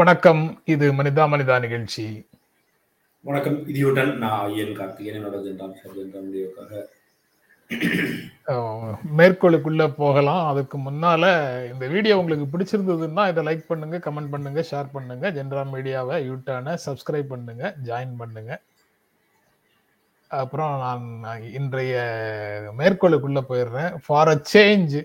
வணக்கம். 0.00 0.42
இது 0.66 0.86
மனிதா 0.92 1.24
மனிதா 1.26 1.54
நிகழ்ச்சி. 1.58 2.04
வணக்கம். 3.24 3.56
இதியுடன் 3.66 4.12
நான் 4.18 4.38
ஐயன் 4.46 4.74
கார்த்திகேயன் 4.78 5.18
என்னோட 5.18 5.38
ஜென்ராம் 5.46 5.76
சார் 5.78 5.96
ஜென்ராம் 5.98 6.28
வீடியோக்காக 6.28 6.72
அஹ், 8.52 8.94
மேற்கோளுக்குள்ள 9.18 9.82
போகலாம். 9.98 10.42
அதுக்கு 10.50 10.76
முன்னால 10.78 11.24
இந்த 11.70 11.84
வீடியோ 11.92 12.14
உங்களுக்கு 12.18 12.46
பிடிச்சிருந்ததுன்னா 12.52 13.24
இதை 13.28 13.42
லைக் 13.48 13.68
பண்ணுங்க 13.68 13.98
கமெண்ட் 14.06 14.32
பண்ணுங்க 14.32 14.62
ஷேர் 14.70 14.94
பண்ணுங்க. 14.94 15.26
ஜென்ராம் 15.36 15.72
மீடியாவை 15.74 16.16
யூட்டான 16.28 16.74
சப்ஸ்கிரைப் 16.86 17.32
பண்ணுங்க 17.34 17.62
ஜாயின் 17.88 18.16
பண்ணுங்க. 18.16 18.52
அப்புறம் 20.30 20.74
நான் 20.82 21.06
இன்றைய 21.58 21.94
மேற்கோளுக்குள்ள 22.80 23.40
போயிடுறேன். 23.48 23.92
ஃபார் 24.04 24.30
அ 24.30 24.38
சேஞ்ச் 24.52 24.98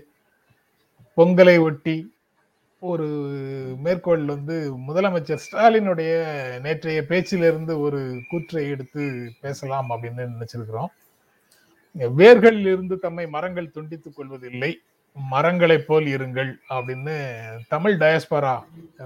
பொங்கலை 1.18 1.56
ஒட்டி 1.64 1.96
ஒரு 2.82 3.06
மேற்கோள் 3.82 4.24
வந்து 4.24 4.56
முதலமைச்சர் 4.88 5.42
ஸ்டாலினுடைய 5.44 6.12
நேற்றைய 6.60 7.02
பேச்சிலிருந்து 7.08 7.80
ஒரு 7.80 8.00
கூற்றை 8.30 8.68
எடுத்து 8.68 9.02
பேசலாம் 9.40 9.88
அப்படின்னு 9.90 10.26
நினைச்சிருக்கிறோம். 10.34 10.90
வேர்களில் 12.16 12.68
இருந்து 12.72 12.98
தம்மை 12.98 13.26
மரங்கள் 13.26 13.74
துண்டித்துக் 13.74 14.16
கொள்வதில்லை 14.16 14.70
மரங்களைப் 15.16 15.86
போல் 15.86 16.06
இருங்கள் 16.06 16.50
அப்படின்னு 16.68 17.14
தமிழ் 17.68 17.96
டயஸ்பரா 17.96 18.54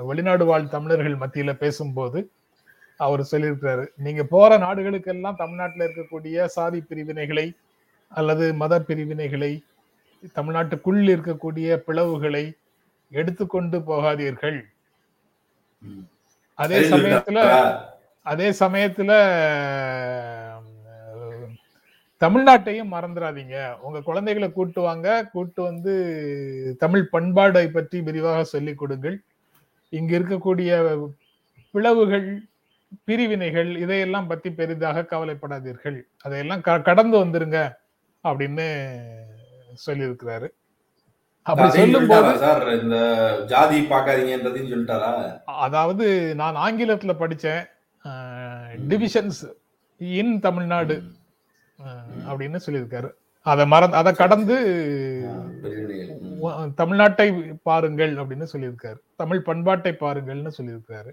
வெளிநாடு 0.05 0.45
வாழ் 0.45 0.69
தமிழர்கள் 0.69 1.17
மத்தியில 1.17 1.53
பேசும்போது 1.53 2.21
அவர் 2.97 3.23
சொல்லியிருக்கிறாரு 3.31 3.87
நீங்க 3.97 4.23
போற 4.25 4.59
நாடுகளுக்கெல்லாம் 4.59 5.37
தமிழ்நாட்டில் 5.37 5.85
இருக்கக்கூடிய 5.87 6.45
சாதி 6.45 6.81
பிரிவினைகளை 6.81 7.47
அல்லது 8.13 8.55
மத 8.55 8.81
பிரிவினைகளை 8.81 9.53
தமிழ்நாட்டுக்குள் 10.35 11.01
இருக்கக்கூடிய 11.09 11.77
பிளவுகளை 11.87 12.45
எடுத்துக்கொண்டு 13.11 13.79
போகாதீர்கள். 13.79 14.61
அதே 16.55 16.81
சமயத்துல? 16.81 17.81
அதே 18.23 18.51
சமயத்துல 18.51 19.11
தமிழ்நாட்டையும் 22.21 22.93
மறந்துடாதீங்க 22.93 23.79
உங்க 23.79 24.01
குழந்தைகளை 24.01 24.53
கூட்டு 24.53 24.81
வாங்க. 24.81 25.29
கூட்டு 25.33 25.63
வந்து 25.63 26.77
தமிழ் 26.79 27.09
பண்பாடை 27.13 27.69
பற்றி 27.69 28.01
விரிவாக 28.01 28.45
சொல்லிக் 28.45 28.79
கொடுங்கள். 28.79 29.23
இங்க 29.89 30.19
இருக்கக்கூடிய 30.19 31.05
பிளவுகள் 31.71 32.43
பிரிவினைகள் 33.05 33.77
இதையெல்லாம் 33.77 34.27
பத்தி 34.27 34.53
பெரிதாக 34.53 35.03
கவலைப்படாதீர்கள். 35.03 36.03
அதையெல்லாம் 36.23 36.61
க- 36.61 36.81
கடந்து 36.81 37.25
வந்துருங்க 37.25 37.73
அப்படின்னு 38.25 38.97
சொல்லியிருக்கிறாரு. 39.87 40.49
அப்படி 41.47 41.67
அதையும் 41.69 41.93
சொல்லும் 41.93 42.11
போது 42.11 42.23
சொல்லிட்டாரா 42.23 42.43
சார்? 42.43 42.65
இந்த 42.83 42.97
ஜாதி 43.53 43.79
பார்க்காதீங்கன்றதையும் 43.93 44.73
சொல்லிட்டாரா? 44.73 45.13
அதாவது 45.67 46.07
நான் 46.41 46.61
ஆங்கிலத்துல 46.67 47.15
படிச்சேன். 47.23 47.63
டிவிஷன்ஸ் 48.91 49.43
இன் 50.21 50.35
தமிழ்நாடு 50.47 50.97
அப்படின்னு 52.31 52.61
சொல்லியிருக்காரு. 52.67 53.11
அதை 53.47 53.65
மறந்து 53.73 53.97
அதை 54.01 54.13
கடந்து 54.13 54.57
தமிழ்நாட்டை 56.81 57.29
பாருங்கள் 57.69 58.13
அப்படின்னு 58.21 58.47
சொல்லியிருக்காரு. 58.53 58.99
தமிழ் 59.23 59.47
பண்பாட்டை 59.49 59.93
பாருங்கள்னு 60.01 60.53
சொல்லியிருக்காரு. 60.59 61.13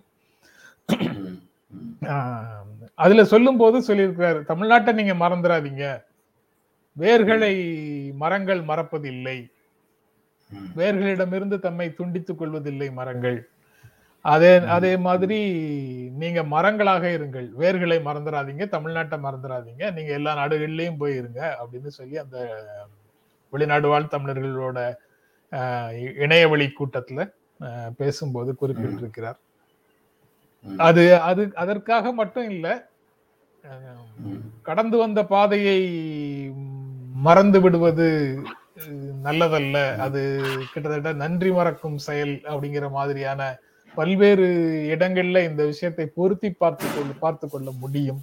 அதுல 3.03 3.23
சொல்லும் 3.33 3.59
போது 3.61 3.77
சொல்லியிருக்கிறாரு 3.87 4.39
தமிழ்நாட்டை 4.51 4.91
நீங்க 4.99 5.15
மறந்துடாதீங்க 5.23 5.85
வேர்களை 6.97 7.53
மரங்கள் 8.23 8.61
மறப்பதில்லை. 8.71 9.37
வேர்களிடமிருந்து 10.75 11.57
தம்மை 11.59 11.87
துண்டித்துக் 11.97 12.39
கொள்வதில்லை 12.41 12.89
மரங்கள். 12.91 13.39
அதே 14.25 14.51
அதே 14.75 14.91
மாதிரி 14.97 15.37
நீங்க 16.21 16.39
மரங்களாக 16.53 17.03
இருங்கள். 17.17 17.47
வேர்களை 17.61 17.97
மறந்துடாதீங்க 18.07 18.65
தமிழ்நாட்டை 18.75 19.17
மறந்துடாதீங்க 19.25 19.83
நீங்க 19.97 20.11
எல்லா 20.19 20.31
நாடுகள்லயும் 20.39 21.01
போய் 21.01 21.15
இருங்க 21.15 21.41
அப்படின்னு 21.61 21.91
சொல்லி 21.99 22.17
அந்த 22.17 22.37
வெளிநாடு 23.53 23.87
வாழ் 23.87 24.13
தமிழர்களோட 24.13 24.79
இணையவழி 26.23 26.67
கூட்டத்துல 26.79 27.21
பேசும்போது 27.97 28.51
குறிப்பிட்டிருக்கிறார். 28.61 29.39
அது 30.87 31.03
அது 31.21 31.43
அதற்காக 31.55 32.11
மட்டும் 32.13 32.49
இல்ல. 32.49 32.67
கடந்து 34.67 34.97
வந்த 34.97 35.19
பாதையை 35.25 35.79
மறந்து 37.25 37.59
விடுவது 37.61 38.07
நல்லதல்ல 39.25 39.77
அது 40.05 40.21
கிட்டத்தட்ட 40.71 41.11
நன்றி 41.23 41.51
மறக்கும் 41.57 41.97
செயல் 42.07 42.33
அப்படிங்கிற 42.51 42.87
மாதிரியான 42.97 43.41
பல்வேறு 43.97 44.47
இடங்கள்ல 44.93 45.41
இந்த 45.49 45.61
விஷயத்தை 45.71 46.05
பொருத்தி 46.17 46.49
பார்த்து 46.61 46.87
கொள்ள 46.95 47.11
பார்த்து 47.23 47.45
கொள்ள 47.53 47.69
முடியும். 47.83 48.19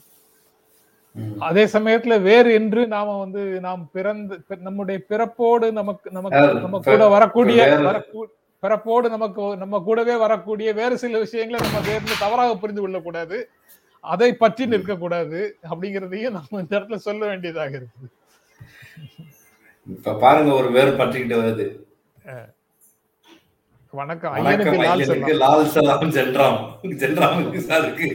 அதே 1.49 1.65
சமயத்துல 1.75 2.15
வேறு 2.29 2.51
என்று 2.59 2.83
நாம 2.95 3.17
வந்து 3.23 3.43
நாம் 3.67 3.83
பிறந்து 3.97 4.37
நம்முடைய 4.69 4.99
பிறப்போடு 5.11 5.67
நமக்கு 5.81 6.09
நமக்கு 6.19 6.41
நம்ம 6.65 6.81
கூட 6.89 7.05
வரக்கூடிய 7.17 7.61
பிறப்போடு 8.63 9.07
நமக்கு 9.15 9.43
நம்ம 9.63 9.81
கூடவே 9.89 10.15
வரக்கூடிய 10.25 10.69
வேறு 10.81 10.95
சில 11.03 11.19
விஷயங்களை 11.25 11.59
நம்ம 11.67 11.81
வேறு 11.91 12.23
தவறாக 12.25 12.53
புரிந்து 12.63 12.83
கொள்ளக்கூடாது. 12.83 13.39
அதை 14.05 14.31
பற்றி 14.43 14.65
நிற்கக்கூடாது 14.73 15.41
அப்படிங்கிறதையும் 15.71 16.37
நம்ம 16.39 16.61
இந்த 16.63 16.73
இடத்துல 16.79 16.99
சொல்ல 17.09 17.23
வேண்டியதாக 17.31 17.75
இருக்குது. 17.81 18.09
இப்ப 19.87 20.15
பாருங்க 20.23 20.51
ஒரு 20.61 20.69
வேர் 20.77 20.99
பற்றிக்கிட்டு 20.99 21.37
வருது. 21.41 21.67
வணக்கம். 24.01 24.35
ஐயனுக்கு 24.37 25.35
லால் 25.43 25.73
சலாம். 25.75 26.15
ஜென்ராம். 26.17 26.61
ஜென்ராமுக்கு 27.03 27.61
சாருக்கு 27.69 28.07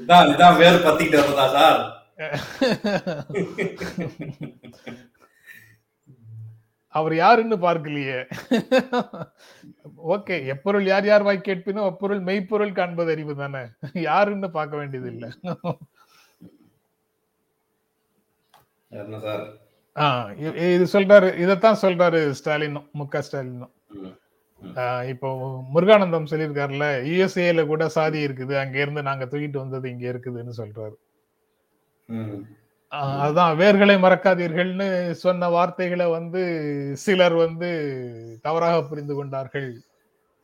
இதான் 0.00 0.30
இதான் 0.32 0.58
வேர் 0.62 0.84
பத்திக்கிட்டு 0.86 1.20
வருதா 1.22 1.46
சார்? 1.56 1.80
அவர் 6.94 7.14
யாருன்னு 7.22 7.56
பார்க்கலையே. 7.64 8.18
ஓகே 10.14 10.36
எப்பொருள் 10.54 10.86
யார் 10.92 11.06
யார் 11.08 11.26
வாய் 11.28 11.46
கேட்பினும் 11.48 11.88
அப்பொருள் 11.90 12.22
மெய்ப்பொருள் 12.28 12.78
காண்பது 12.78 13.12
அறிவு 13.14 13.36
தானே. 13.42 13.62
யாருன்னு 14.08 14.50
பார்க்க 14.58 14.80
வேண்டியது 14.80 15.10
இல்ல 15.14 15.28
சார் 15.30 15.78
இது 20.74 20.84
சொல்றாரு 20.92 21.28
இதைத்தான் 21.44 21.82
சொல்றாரு 21.82 22.20
ஸ்டாலினும் 22.38 22.86
மு 22.98 23.04
க 23.14 23.22
ஸ்டாலினும். 23.26 23.74
இப்போ 25.12 25.28
முருகானந்தம் 25.74 26.30
சொல்லியிருக்காருல்ல 26.30 26.86
யுஎஸ்ஏல 27.08 27.64
கூட 27.72 27.82
சாதி 27.96 28.20
இருக்குது 28.26 28.54
அங்க 28.62 28.76
இருந்து 28.84 29.02
நாங்க 29.08 29.24
தூக்கிட்டு 29.32 29.62
வந்தது 29.64 29.86
இங்க 29.94 30.06
இருக்குதுன்னு 30.12 30.54
சொல்றாரு. 30.60 30.96
அதான் 33.26 33.58
வேர்களை 33.60 33.96
மறக்காதீர்கள்னு 34.04 34.88
சொன்ன 35.24 35.48
வார்த்தைகளை 35.56 36.06
வந்து 36.18 36.42
சிலர் 37.04 37.36
வந்து 37.44 37.68
தவறாக 38.46 38.76
புரிந்து 38.90 39.14
கொண்டார்கள். 39.18 39.68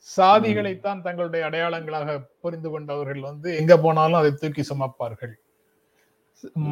சாதிகளைத்தான் 0.08 1.04
தங்களுடைய 1.06 1.42
அடையாளங்களாக 1.48 2.16
புரிந்து 2.44 2.70
கொண்டவர்கள் 2.74 3.22
வந்து 3.30 3.48
எங்க 3.60 3.74
போனாலும் 3.84 4.20
அதை 4.20 4.32
தூக்கி 4.42 4.64
சுமப்பார்கள். 4.70 5.34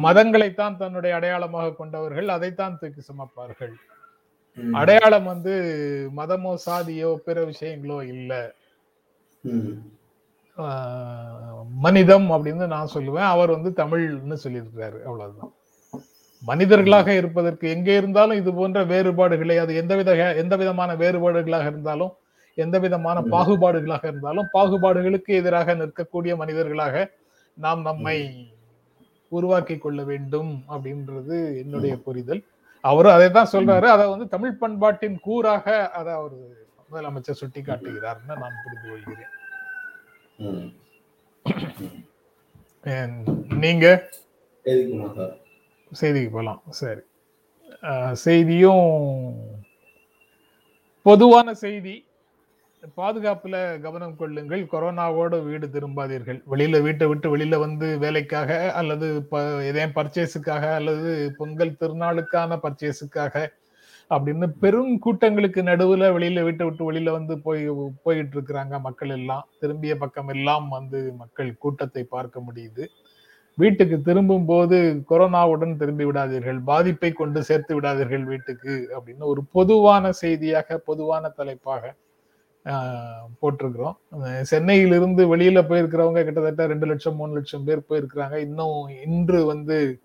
மதங்களைத்தான் 0.05 0.77
தன்னுடைய 0.77 1.15
அடையாளமாக 1.15 1.73
கொண்டவர்கள் 1.73 2.27
அதைத்தான் 2.27 2.77
தூக்கி 2.81 3.01
சுமப்பார்கள். 3.09 3.73
அடையாளம் 4.73 5.27
வந்து 5.31 5.53
மதமோ 6.17 6.51
சாதியோ 6.65 7.11
பிற 7.27 7.37
விஷயங்களோ 7.51 7.97
இல்ல. 8.13 8.31
மனிதம் 11.85 12.27
அப்படின்னு 12.31 12.65
நான் 12.67 12.93
சொல்லுவேன். 12.93 13.29
அவர் 13.33 13.53
வந்து 13.55 13.69
தமிழ்னு 13.81 14.37
சொல்லியிருக்கிறாரு. 14.43 14.99
அவ்வளவுதான். 15.07 15.53
மனிதர்களாக 16.43 17.09
இருப்பதற்கு 17.13 17.65
எங்கே 17.69 17.93
இருந்தாலும் 17.95 18.39
இது 18.41 18.51
போன்ற 18.53 18.79
வேறுபாடுகளை 18.83 19.55
அது 19.57 19.73
எந்தவித 19.81 20.11
எந்த 20.43 20.55
விதமான 20.55 20.95
வேறுபாடுகளாக 20.95 21.67
இருந்தாலும் 21.73 22.13
எந்த 22.57 22.79
விதமான. 22.79 23.17
பாகுபாடுகளாக 23.33 24.03
இருந்தாலும் 24.11 24.49
பாகுபாடுகளுக்கு 24.53 25.31
எதிராக 25.41 25.75
நிற்கக்கூடிய 25.75 26.35
மனிதர்களாக 26.41 27.05
நாம் 27.57 27.81
நம்மை 27.81 28.17
உருவாக்கி 29.37 29.75
கொள்ள 29.77 30.01
வேண்டும் 30.11 30.51
அப்படின்றது 30.75 31.37
என்னுடைய 31.61 31.93
புரிதல். 32.05 32.41
அவரும் 32.83 33.15
அதை 33.17 33.27
தான் 33.31 33.51
சொல்றாரு 33.51 33.87
அதை 33.95 34.05
வந்து 34.13 34.27
தமிழ் 34.33 34.59
பண்பாட்டின் 34.61 35.17
கூறாக 35.27 35.65
அதை 35.99 36.11
அவர் 36.19 36.35
முதலமைச்சர் 36.91 37.39
சுட்டி 37.41 37.61
காட்டுகிறார்னு 37.61 38.35
நான் 38.41 38.59
புரிந்து 38.63 38.87
கொள்கிறேன். 38.89 39.33
நீங்க? 43.63 43.87
செய்திக்கு 46.01 46.31
போகலாம் 46.35 46.61
சரி. 46.81 47.03
செய்தியும் 48.25 48.87
பொதுவான 51.05 51.53
செய்தி. 51.65 51.95
பாதுகாப்புல 52.83 53.81
கவனம் 53.81 54.15
கொள்ளுங்கள். 54.15 54.63
கொரோனாவோட 54.63 55.43
வீடு 55.43 55.67
திரும்பாதீர்கள். 55.67 56.43
வெளியில 56.51 56.81
வீட்டை 56.81 57.07
விட்டு 57.07 57.37
வெளியில 57.37 57.59
வந்து 57.59 57.97
வேலைக்காக 57.97 58.71
அல்லது 58.71 59.23
ப- 59.23 59.63
எதையும் 59.63 59.91
பர்ச்சேஸுக்காக 59.95 60.73
அல்லது 60.73 61.33
பொங்கல் 61.37 61.75
திருநாளுக்கான 61.79 62.59
பர்ச்சேஸுக்காக 62.63 63.47
அப்படின்னு 64.09 64.47
பெரும் 64.47 64.99
கூட்டங்களுக்கு 64.99 65.61
நடுவுல 65.61 65.99
வெளியில 65.99 66.43
வீட்டை 66.43 66.67
விட்டு 66.67 66.91
வெளியில 66.91 67.11
வந்து 67.11 67.39
போய் 67.39 67.69
போயிட்டு 68.03 68.41
இருக்கிறாங்க 68.41 68.79
மக்கள் 68.79 69.09
எல்லாம். 69.09 69.47
திரும்பிய 69.59 69.97
பக்கம் 69.97 70.27
எல்லாம் 70.27 70.69
வந்து 70.69 71.13
மக்கள் 71.17 71.57
கூட்டத்தை 71.57 72.03
பார்க்க 72.03 72.39
முடியுது. 72.39 72.87
வீட்டுக்கு 73.55 74.01
திரும்பும் 74.01 74.45
போது 74.45 75.03
கொரோனாவுடன் 75.09 75.75
திரும்பி 75.75 76.05
விடாதீர்கள். 76.05 76.63
பாதிப்பை 76.63 77.11
கொண்டு 77.11 77.43
சேர்த்து 77.43 77.81
விடாதீர்கள் 77.81 78.23
வீட்டுக்கு 78.23 78.89
அப்படின்னு 78.91 79.19
ஒரு 79.19 79.43
பொதுவான 79.43 80.11
செய்தியாக 80.11 80.77
பொதுவான 80.77 81.29
தலைப்பாக 81.29 81.95
போட்டிருக்கிறோம். 82.65 84.41
சென்னையிலிருந்து 84.41 85.35
வெளியில 85.35 85.63
போயிருக்கிறவங்க 85.63 86.23
கிட்டத்தட்ட 86.23 86.65
ரெண்டு 86.65 86.85
லட்சம் 86.85 87.15
மூணு 87.15 87.33
லட்சம் 87.33 87.63
பேர் 87.63 87.85
போயிருக்கிறாங்க. 87.89 88.35
இன்னும் 88.35 88.87
இன்று 89.05 89.45
வந்து 89.45 89.99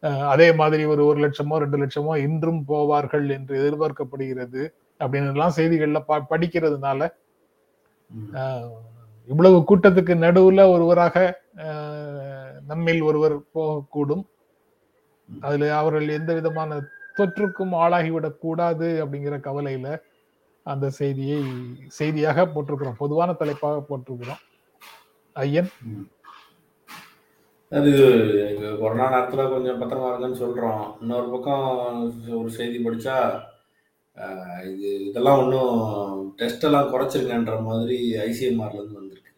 அதே 0.00 0.52
மாதிரி 0.52 0.84
ஒரு 0.84 1.06
ஒரு 1.06 1.28
லட்சமோ 1.28 1.56
ரெண்டு 1.56 1.86
லட்சமோ 1.86 2.16
இன்றும் 2.16 2.64
போவார்கள் 2.68 3.30
என்று 3.30 3.54
எதிர்பார்க்கப்படுகிறது 3.62 4.72
அப்படின்னு 4.98 5.30
எல்லாம் 5.30 5.52
செய்திகள்ல 5.56 6.00
ப- 6.06 6.26
படிக்கிறதுனால 6.30 7.08
இவ்வளவு 9.26 9.58
கூட்டத்துக்கு 9.58 10.14
நடுவுல 10.16 10.70
ஒருவராக 10.70 11.40
நம்மில் 12.66 13.02
ஒருவர் 13.02 13.38
போகக்கூடும். 13.54 14.24
அதுல 15.40 15.76
அவர்கள் 15.76 16.08
எந்த 16.08 16.34
விதமான 16.34 16.80
தொற்றுக்கும் 17.16 17.74
ஆளாகிவிடக் 17.74 18.38
கூடாது 18.38 19.06
அப்படிங்கிற 19.06 19.40
கவலையில 19.40 19.98
அந்த 20.70 20.86
செய்தியை 20.98 21.38
செய்தியாக 21.98 22.44
போட்டிருக்கிறோம். 22.46 23.00
பொதுவான 23.02 23.30
தலைப்பாக 23.32 23.78
போட்டிருக்கிறோம். 23.88 24.42
ஐயன்? 25.36 25.70
அது 27.78 27.90
கொரோனா 28.80 29.06
நேரத்தில் 29.14 29.52
கொஞ்சம் 29.52 29.80
பத்திரமா 29.80 30.08
இருக்குன்னு 30.10 30.40
சொல்கிறோம் 30.42 30.82
இன்னொரு 31.00 31.28
பக்கம் 31.34 31.66
ஒரு 32.40 32.50
செய்தி 32.58 32.78
படித்தா 32.86 33.16
இது 34.70 34.88
இதெல்லாம் 35.08 35.40
ஒன்றும் 35.42 35.76
டெஸ்டெல்லாம் 36.40 36.90
குறைச்சிருக்கேன்ற 36.92 37.54
மாதிரி 37.68 37.98
ஐசிஎம்ஆர்லேருந்து 38.28 38.98
வந்திருக்கு. 39.00 39.32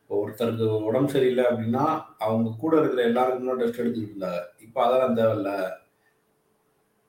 இப்போ 0.00 0.14
ஒருத்தருக்கு 0.22 0.68
உடம்பு 0.88 1.10
சரியில்லை 1.14 1.44
அப்படின்னா 1.50 1.84
அவங்க 2.26 2.56
கூட 2.62 2.74
இருக்கிற 2.80 3.02
எல்லாருக்குமே 3.10 3.58
டெஸ்ட் 3.60 3.80
எடுத்துக்கிட்டு 3.82 4.14
இருந்தாங்க. 4.14 4.42
இப்போ 4.66 4.78
அதெல்லாம் 4.86 5.18
தேவையில்ல. 5.18 5.52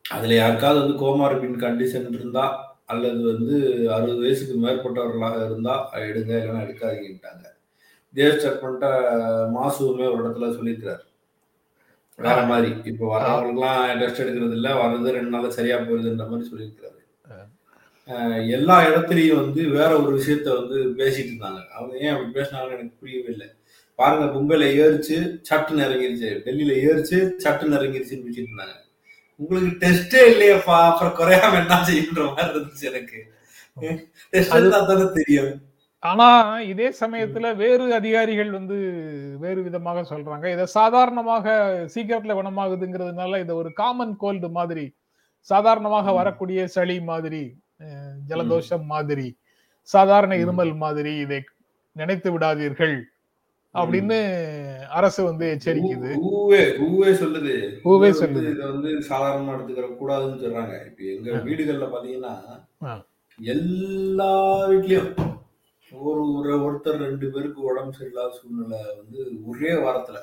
அதில் 0.05 0.39
யாருக்காவது 0.41 0.81
வந்து 0.81 1.01
கோமார்பின் 1.03 1.61
கண்டிஷன் 1.65 2.07
இருந்தால் 2.17 2.55
அல்லது 2.93 3.21
வந்து 3.31 3.55
அறுபது 3.95 4.19
வயசுக்கு 4.23 4.55
மேற்பட்டவர்களாக 4.65 5.37
இருந்தா 5.47 5.75
எடுங்க 6.07 6.31
இல்லைன்னா 6.39 6.65
எடுக்காதீங்கட்டாங்க 6.65 7.45
தேவ 8.13 8.29
ஸ்டேட்மெண்ட்ட 8.35 8.87
மாசுவுமே 9.57 10.05
ஒரு 10.13 10.21
இடத்துல 10.23 10.47
சொல்லியிருக்கிறார். 10.55 11.03
வேற 12.25 12.37
மாதிரி. 12.51 12.69
இப்போ 12.91 13.05
வர்றவங்களுக்குலாம் 13.11 13.99
டெஸ்ட் 13.99 14.21
எடுக்கிறது 14.23 14.55
இல்ல 14.59 14.69
வர்றது 14.79 15.13
ரெண்டு 15.17 15.33
நாள்ல 15.35 15.51
சரியா 15.57 15.77
போயிருதுன்ற 15.77 16.25
மாதிரி 16.31 16.49
சொல்லியிருக்கிறாரு. 16.51 16.95
எல்லா 18.55 18.75
இடத்துலயும் 18.89 19.39
வந்து 19.41 19.61
வேற 19.77 19.89
ஒரு 20.01 20.11
விஷயத்த 20.19 20.47
வந்து 20.59 20.77
பேசிட்டு 20.99 21.31
இருந்தாங்க. 21.31 21.61
அவங்க 21.77 21.93
ஏன் 22.03 22.13
அப்படி 22.13 22.31
பேசினாங்கன்னு 22.37 22.75
எனக்கு 22.77 22.99
புரியவே 23.01 23.31
இல்லை. 23.35 23.47
பாருங்க 23.99 24.25
மும்பைல 24.35 24.67
ஏறிச்சு 24.83 25.15
சட்டுன்னு 25.49 25.85
இறங்கிருச்சு. 25.87 26.29
டெல்லியில 26.45 26.75
ஏறிச்சு 26.87 27.17
சட்டுன்னு 27.43 27.77
இறங்கிருச்சுன்னு 27.79 28.25
பேசிட்டு 28.27 28.49
இருந்தாங்க. 28.51 28.75
உங்களுக்கு 29.41 29.73
டெஸ்டே 29.83 30.21
இல்லையாப்பா. 30.31 30.77
அப்புறம் 30.89 31.17
குறையாம 31.19 31.57
என்ன 31.61 31.75
செய்யுன்ற 31.87 32.23
மாதிரி 32.35 32.57
இருந்துச்சு 32.57 32.85
எனக்கு. 32.91 33.19
தெரியும். 35.17 35.51
ஆனா 36.03 36.27
இதே 36.71 36.87
சமயத்துல 36.99 37.47
வேறு 37.61 37.85
அதிகாரிகள் 37.93 38.51
வந்து 38.51 38.77
வேறு 39.39 39.59
விதமாக 39.63 40.01
சொல்றாங்க. 40.11 40.45
இதை 40.53 40.65
சாதாரணமாக 40.77 41.45
சீக்கிரத்துல 41.93 42.35
குணமாகுதுங்கிறதுனால 42.39 43.39
இதை 43.39 43.55
ஒரு 43.55 43.71
காமன் 43.73 44.15
கோல்டு 44.23 44.49
மாதிரி 44.57 44.85
சாதாரணமாக. 45.47 46.13
வரக்கூடிய 46.19 46.67
சளி 46.75 46.97
மாதிரி 47.11 47.43
ஜலதோஷம் 48.29 48.85
மாதிரி 48.93 49.27
சாதாரண. 49.89 50.31
இருமல் 50.43 50.73
மாதிரி 50.85 51.13
இதை 51.25 51.39
நினைத்து 51.95 52.29
விடாதீர்கள். 52.31 52.97
அப்படின்னு 53.73 54.17
அரசு 54.89 55.23
வந்து 55.23 55.45
எச்சரிக்குது. 55.55 56.11
ஊவே 56.29 56.61
ஊவே 56.87 57.11
சொல்லுது. 57.21 57.53
ஊவே 57.83 58.09
சொல்லுது. 58.21 58.49
இதை 58.51 58.65
வந்து 58.71 58.89
சாதாரணமா 59.09 59.51
எடுத்துக்கிற 59.55 59.89
கூடாதுன்னு 60.01 60.41
சொல்றாங்க. 60.43 60.75
இப்ப 60.85 61.03
எங்க. 61.15 61.29
வீடுகள்ல 61.49 61.87
பாத்தீங்கன்னா. 61.93 62.33
எல்லா 63.39 64.31
வீட்லயும் 64.69 65.11
ஒரு 65.91 66.33
ஒரு 66.33 66.49
ஒருத்தர் 66.65 67.03
ரெண்டு 67.05 67.29
பேருக்கு 67.29 67.61
உடம்பு 67.61 67.97
சரியில்லாத 67.99 68.31
சூழ்நிலை 68.39 68.79
வந்து 68.97 69.19
ஒரே 69.45 69.71
வாரத்துல 69.85 70.17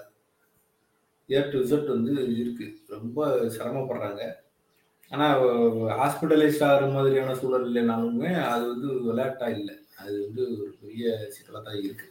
ஏ 1.31 1.40
டு 1.50 1.58
இசட் 1.62 1.88
வந்து 1.88 2.12
இருக்கு. 2.38 2.66
ரொம்ப 2.88 3.19
சிரமப்படுறாங்க. 3.56 4.25
ஆனா 5.10 5.26
ஹாஸ்பிட்டலைஸ் 6.02 6.62
ஆகிற 6.69 6.87
மாதிரியான 6.87 7.34
சூழல் 7.34 7.66
இல்லைனாலுமே 7.70 8.31
அது 8.44 8.66
வந்து 8.69 9.02
விளையாட்டா 9.02 9.49
இல்லை. 9.49 9.75
அது 9.99 10.22
வந்து 10.25 10.42
ஒரு 10.60 10.75
பெரிய 10.81 11.04
சிக்கலா 11.34 11.62
தான் 11.62 11.82
இருக்கு. 11.82 12.06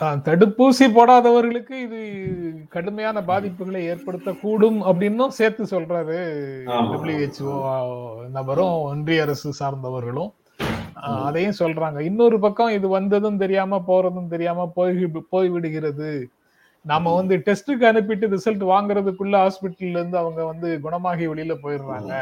தடுப்பூசி 0.00 0.86
போடாதவர்களுக்கு 0.94 1.76
இது 1.84 2.00
கடுமையான 2.68 3.20
பாதிப்புகளை 3.20 3.80
ஏற்படுத்தக்கூடும் 3.92 4.78
அப்படின்னும் 4.88 5.36
சேர்த்து 5.38 5.64
சொல்றாரு. 5.64 6.18
WHO 6.92 7.52
நபரும் 8.30 8.76
ஒன்றிய 8.80 9.22
அரசு 9.22 9.50
சார்ந்தவர்களும். 9.60 10.32
அதையும் 11.26 11.58
சொல்றாங்க 11.58 11.98
இன்னொரு 12.00 12.38
பக்கம் 12.40 12.68
இது 12.68 12.88
வந்ததும் 12.88 13.36
தெரியாம 13.36 13.82
போறதும் 13.88 14.28
தெரியாம 14.28 14.66
போய் 14.74 14.94
போய் 15.30 15.48
விடுகிறது 15.48 16.10
நாம. 16.84 17.14
வந்து 17.14 17.36
டெஸ்ட்டுக்கு 17.46 17.84
அனுப்பிட்டு 17.90 18.26
ரிசல்ட் 18.34 18.64
வாங்குறதுக்குள்ள 18.72 19.36
ஹாஸ்பிட்டல்ல 19.44 19.98
இருந்து 20.00 20.18
அவங்க 20.18 20.44
வந்து 20.44 20.68
குணமாகி 20.80 21.26
வெளியில 21.26 21.56
போயிடுறாங்க 21.62 22.12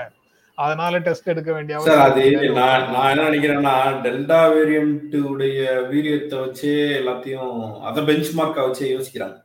அதனால 0.59 0.99
டெஸ்ட் 1.07 1.31
எடுக்க 1.33 1.51
வேண்டிய 1.55 1.79
சார் 1.87 2.03
அது. 2.09 2.25
நான் 2.59 2.85
நான் 2.95 3.09
என்ன 3.13 3.25
நினைக்கிறேன்னா 3.29 3.73
டெல்டா 4.05 4.41
வேரியன்ட் 4.55 5.17
உடைய 5.31 5.61
வீரியத்தை 5.93 6.37
வச்சே 6.45 6.75
எல்லாத்தையும் 7.01 7.57
அதை 7.89 8.03
பெஞ்ச் 8.09 8.31
மார்க்கா 8.39 8.67
வச்சே 8.67 8.93
யோசிக்கிறாங்க. 8.95 9.39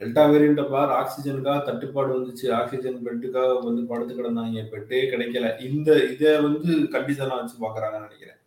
டெல்டா 0.00 0.22
வேரியண்ட 0.32 0.62
பார் 0.72 0.90
ஆக்சிஜனுக்காக 1.00 1.60
தட்டுப்பாடு 1.66 2.10
வந்துச்சு 2.16 2.46
ஆக்சிஜன் 2.60 2.98
பெட்டுக்காக 3.06 3.52
வந்து 3.68 3.82
படுத்து 3.90 4.14
கிடந்தாங்க 4.18 4.64
பெட்டே 4.72 5.00
கிடைக்கல. 5.12 5.46
இந்த 5.68 5.88
இதை 6.12 6.32
வந்து 6.46 6.72
கண்டிஷனா 6.94 7.38
வச்சு 7.40 7.56
பாக்குறாங்கன்னு 7.64 8.06
நினைக்கிறேன். 8.08 8.40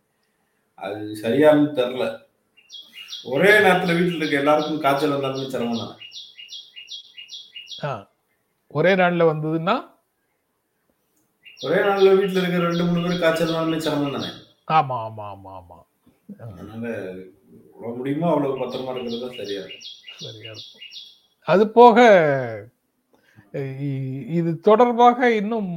அது 0.78 1.00
சரியானு 1.22 1.64
தெரில 1.78 2.04
ஒரே 3.32 3.52
நேரத்துல 3.64 3.94
வீட்டுல 3.96 4.20
இருக்க 4.20 4.42
எல்லாருக்கும் 4.42 4.82
காய்ச்சல் 4.84 5.16
வந்தாலும் 5.16 5.52
சிரமம் 5.54 5.82
தான். 5.82 5.96
ஒரே 8.70 8.92
நாள்ல 9.00 9.24
வந்ததுன்னா 9.32 9.74
ஒரே 11.60 11.78
நாள்ல 11.86 12.10
வீட்டுல 12.18 12.40
இருக்க 12.42 12.58
ரெண்டு 12.66 12.84
மூணு 12.88 13.00
பேர் 13.06 13.22
காய்ச்சல் 13.22 13.50
வந்தாலுமே 13.50 13.78
சிரமம் 13.86 14.14
தானே? 14.16 14.30
ஆமா 14.78 14.96
ஆமா 15.06 15.24
ஆமா 15.34 15.50
ஆமா. 15.60 15.78
அதனால 16.44 16.84
எவ்வளவு 17.72 17.96
முடியுமோ 17.98 18.28
அவ்வளவு 18.32 18.60
பத்திரமா 18.60 18.92
இருக்கிறது 18.94 19.24
தான் 19.24 19.38
சரியா 19.40 19.62
இருக்கும். 19.64 19.96
சரியா 20.24 20.52
இருக்கும். 20.54 20.86
அது 21.48 21.64
போக 21.78 21.98
இது 24.38 24.50
தொடர்பாக 24.68 25.28
இன்னும் 25.40 25.70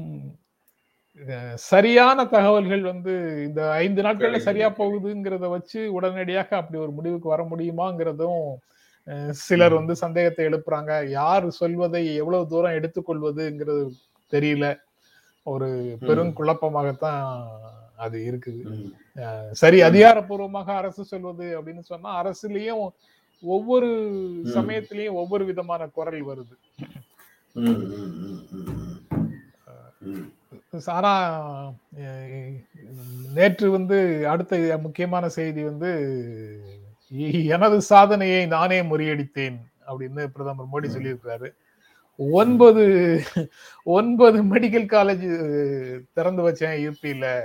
சரியான 1.65 2.25
தகவல்கள் 2.33 2.83
வந்து 2.91 3.13
இந்த 3.47 3.61
ஐந்து 3.83 4.01
நாட்கள்ல. 4.05 4.39
சரியா 4.47 4.67
போகுதுங்கிறத 4.79 5.47
வச்சு 5.55 5.79
உடனடியாக 5.97 6.49
அப்படி 6.59 6.79
ஒரு 6.85 6.93
முடிவுக்கு 6.97 7.27
வர 7.33 7.43
முடியுமாங்கிறதும் 7.51 8.41
சிலர். 9.45 9.77
வந்து 9.79 9.93
சந்தேகத்தை 10.03 10.43
எழுப்புறாங்க. 10.49 10.91
யார் 11.19 11.45
சொல்வதை 11.61 12.03
எவ்வளவு 12.21 12.49
தூரம் 12.53 12.77
எடுத்துக்கொள்வதுங்கிறது 12.79 13.83
தெரியல. 14.33 14.65
ஒரு 15.43 15.97
பெரும் 15.99 16.33
குழப்பமாகத்தான் 16.37 17.47
அது 17.97 18.39
இருக்குது. 18.39 18.91
சரி. 19.51 19.81
அதிகாரப்பூர்வமாக 19.81 20.75
அரசு 20.75 21.05
சொல்வது 21.05 21.61
அப்படின்னு 21.61 21.79
சொன்னா 21.79 22.25
அரசுலயும் 22.25 22.89
ஒவ்வொரு. 23.41 23.87
சமயத்திலயும் 24.43 25.11
ஒவ்வொரு 25.11 25.45
விதமான 25.45 25.87
குரல் 25.87 26.27
வருது. 26.27 26.53
ஆனா 30.85 31.71
நேற்று 33.33 33.71
வந்து 33.71 34.27
அடுத்த 34.29 34.79
முக்கியமான 34.81 35.29
செய்தி 35.29 35.63
வந்து 35.63 35.91
"எ- 37.17 37.43
எனது 37.43 37.81
சாதனையை 37.81 38.45
நானே 38.45 38.81
முறியடித்தேன் 38.81 39.59
அப்படின்னு 39.87 40.25
பிரதமர் 40.25 40.65
மோடி. 40.71 40.85
சொல்லியிருக்கிறாரு 40.85 41.53
ஒன்பது 42.17 43.21
ஒன்பது 43.83 44.43
மெடிக்கல் 44.43 44.91
காலேஜ் 44.95 45.27
திறந்து 46.13 46.49
வச்சேன் 46.49 46.77
யூபியில 46.85 47.41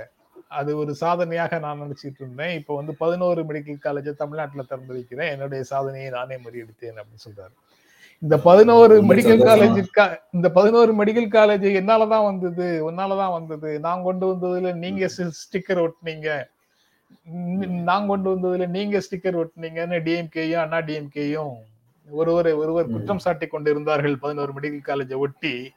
அது 0.47 0.77
ஒரு 0.77 0.95
சாதனையாக 0.95 1.59
நான் 1.59 1.81
நினைச்சிட்டு 1.81 2.19
இருந்தேன். 2.19 2.59
இப்போ 2.59 2.75
வந்து 2.75 2.95
பதினோரு 2.95 3.43
மெடிக்கல் 3.43 3.77
காலேஜை 3.83 4.13
தமிழ்நாட்டுல 4.13 4.63
திறந்து 4.63 4.93
வைக்கிறேன். 4.93 5.31
என்னுடைய 5.31 5.63
சாதனையை 5.63 6.09
நானே 6.09 6.35
முறியடித்தேன் 6.35 6.99
அப்படின்னு 6.99 7.25
சொல்றாரு. 7.25 7.55
இந்த 8.19 8.37
பதினோரு 8.37 9.03
மெடிக்கல் 9.03 9.41
சந்தோஷமா. 9.41 9.83
காலேஜ் 9.95 10.17
இந்த 10.31 10.51
பதினோரு 10.51 11.03
மெடிக்கல் 11.03 11.33
காலேஜ் 11.35 11.67
என்னாலதான் 11.81 12.23
வந்தது? 12.23 12.91
உன்னாலதான் 12.91 13.31
வந்தது. 13.31 13.79
நான் 13.79 14.03
கொண்டு 14.03 14.33
வந்ததுல 14.33 14.73
நீங்க 14.73 15.09
ஸ்டிக்கர் 15.15 15.89
ஒட்டுனீங்க. 15.89 16.43
நான் 17.83 18.07
கொண்டு 18.07 18.35
வந்ததுல 18.35 18.67
நீங்க 18.67 18.97
ஸ்டிக்கர் 18.97 19.45
ஒட்டுனீங்கன்னு 19.45 19.99
டிஎம்கேயும் 20.07 20.61
அண்ணா 20.61 20.77
டிஎம்கேயும் 20.77 21.55
ஒருவரை 22.09 22.51
ஒருவர். 22.53 22.89
குற்றம் 22.89 23.19
சாட்டி 23.19 23.47
கொண்டிருந்தார்கள் 23.47 24.17
பதினோரு 24.17 24.53
மெடிக்கல் 24.53 24.87
காலேஜை 24.87 25.15
ஒட்டி. 25.15 25.71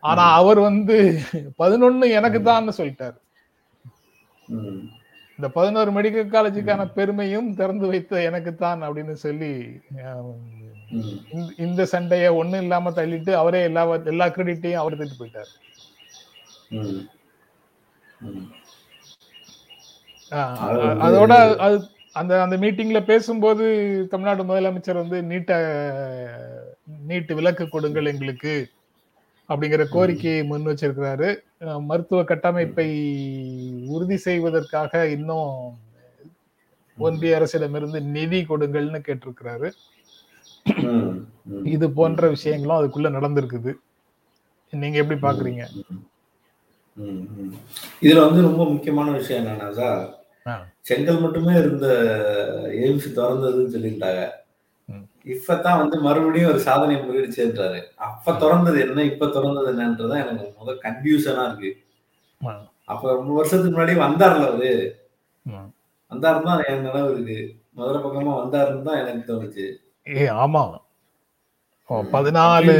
ஆனா 0.00 0.32
அவர் 0.32 0.58
வந்து 0.58 1.20
பதினொன்னு 1.58 2.10
எனக்கு 2.10 2.42
தான் 2.42 2.68
சொல்லிட்டாரு. 2.68 3.16
இந்த 5.30 5.48
பதினோரு 5.52 5.92
மெடிக்கல் 5.92 6.34
காலேஜுக்கான 6.34 6.92
பெருமையும் 6.92 7.54
திறந்து 7.54 7.86
வைத்த 7.86 8.22
எனக்கு 8.22 8.54
தான் 8.54 8.82
அப்படின்னு 8.82 9.12
சொல்லி. 9.12 9.80
இந்த- 11.56 11.86
சண்டைய 11.92 12.34
ஒண்ணும் 12.34 12.60
இல்லாம 12.60 12.90
தள்ளிட்டு 12.90 13.32
அவரே 13.32 13.62
எல்லா 13.62 13.86
எல்லா 13.86 14.26
கிரெடிட்டையும் 14.26 14.72
அவர் 14.72 14.92
எடுத்துட்டு 14.92 15.24
போயிட்டார். 15.24 15.60
அதோட 21.00 21.56
அது 21.56 21.88
அந்த 22.16 22.32
அந்த 22.42 22.56
மீட்டிங்ல 22.62 23.00
பேசும்போது 23.10 23.64
தமிழ்நாடு 24.12 24.42
முதலமைச்சர் 24.48 25.02
வந்து 25.02 25.18
நீட்ட 25.30 25.52
நீட்டு 27.08 27.32
விலக்கு 27.38 27.64
கொடுங்கள் 27.68 28.10
எங்களுக்கு 28.12 28.54
அப்படிங்கிற 29.48 29.84
கோரிக்கையை 29.94 30.42
முன் 30.50 30.68
வச்சிருக்கிறாரு 30.68 31.28
மருத்துவ 31.88 32.20
கட்டமைப்பை 32.24 32.88
உறுதி 33.94 34.16
செய்வதற்காக 34.26 35.02
இன்னும் 35.16 35.50
ஒன்றிய 36.98 37.38
அரசிடமிருந்து 37.38 38.00
நிதி 38.16 38.40
கொடுங்கள்னு 38.50 39.00
கேட்டிருக்கிறாரு. 39.06 39.68
இது 41.74 41.86
போன்ற 41.98 42.28
விஷயங்களும் 42.34 42.78
அதுக்குள்ள 42.80 43.10
நடந்திருக்குது 43.18 43.72
நீங்க 44.82 44.98
எப்படி 45.02 45.18
பாக்குறீங்க. 45.26 45.62
இதுல 48.06 48.20
வந்து 48.26 48.48
ரொம்ப 48.48 48.62
முக்கியமான 48.72 49.10
விஷயம் 49.20 49.40
என்னன்னா. 49.42 49.88
செங்கல் 50.80 51.20
மட்டுமே 51.20 51.52
இருந்த 51.58 51.86
எய்ம்ஸ் 52.80 53.08
திறந்ததுன்னு 53.18 53.74
சொல்லிட்டாங்க. 53.74 54.22
இப்பதான் 55.26 55.80
வந்து 55.80 55.96
மறுபடியும் 56.06 56.50
ஒரு 56.52 56.60
சாதனை 56.60 56.94
முறியடிச்சுன்றாரு 56.98 57.80
அப்ப 58.06 58.32
திறந்தது 58.42 58.78
என்ன 58.86 59.04
இப்ப 59.04 59.28
திறந்தது 59.28 59.68
என்னன்றதுதான் 59.72 60.22
எனக்கு 60.24 60.46
முதல் 60.60 60.82
கன்ஃபியூஷனா 60.84 61.44
இருக்கு. 61.48 61.70
அப்ப 62.88 63.02
ரொம்ப 63.12 63.30
வருஷத்துக்கு 63.34 63.74
முன்னாடி 63.76 63.94
வந்தார்ல 64.04 64.48
அவரு. 64.48 64.72
வந்தாருன்னு 66.12 66.48
தான் 66.48 66.64
என் 66.70 66.84
நினைவு 66.86 67.12
இருக்கு 67.12 67.38
முதல்ல 67.76 68.00
பக்கமா 68.02 68.32
வந்தாருன்னு 68.40 68.88
தான் 68.88 69.00
எனக்கு 69.02 69.22
தோணுச்சு 69.28 69.66
ஏ 70.06 70.24
ஆமா. 70.42 70.62
பதினாலு. 72.12 72.74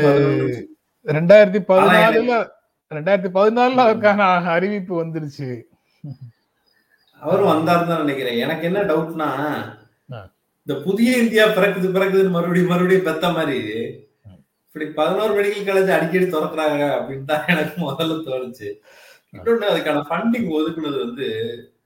ரெண்டாயிரத்தி 1.06 1.60
பதினாலுல 1.70 2.34
ரெண்டாயிரத்தி 2.90 3.30
பதினாலுல 3.36 3.84
அதற்கான 3.86 4.22
அறிவிப்பு 4.54 4.94
வந்துருச்சு 5.00 5.48
அவரும் 7.22 7.52
வந்தாருன்னு 7.52 7.90
தான் 7.92 8.04
நினைக்கிறேன். 8.04 8.38
எனக்கு 8.44 8.64
என்ன 8.68 8.80
டவுட்னா. 8.90 9.28
இந்த 10.66 10.74
புதிய 10.86 11.10
இந்தியா 11.24 11.44
பிறக்குது 11.56 11.88
பிறக்குதுன்னு 11.96 12.36
மறுபடியும் 12.36 12.72
மறுபடியும் 12.72 13.08
பெத்த 13.08 13.30
மாதிரி 13.36 13.58
இப்படி 14.66 14.86
பதினோரு 14.98 15.32
மெடிக்கல் 15.36 15.66
காலேஜ் 15.68 15.96
அடிக்கடி 15.96 16.26
திறக்கிறாங்க 16.34 16.82
அப்படின்னு 16.98 17.26
தான் 17.30 17.48
எனக்கு 17.52 17.74
முதல்ல 17.86 18.14
தோணுச்சு. 18.28 18.68
இன்னொன்னு 19.36 19.66
அதுக்கான 19.72 20.02
ஃபண்டிங் 20.08 20.48
ஒதுக்குனது 20.58 20.98
வந்து 21.06 21.26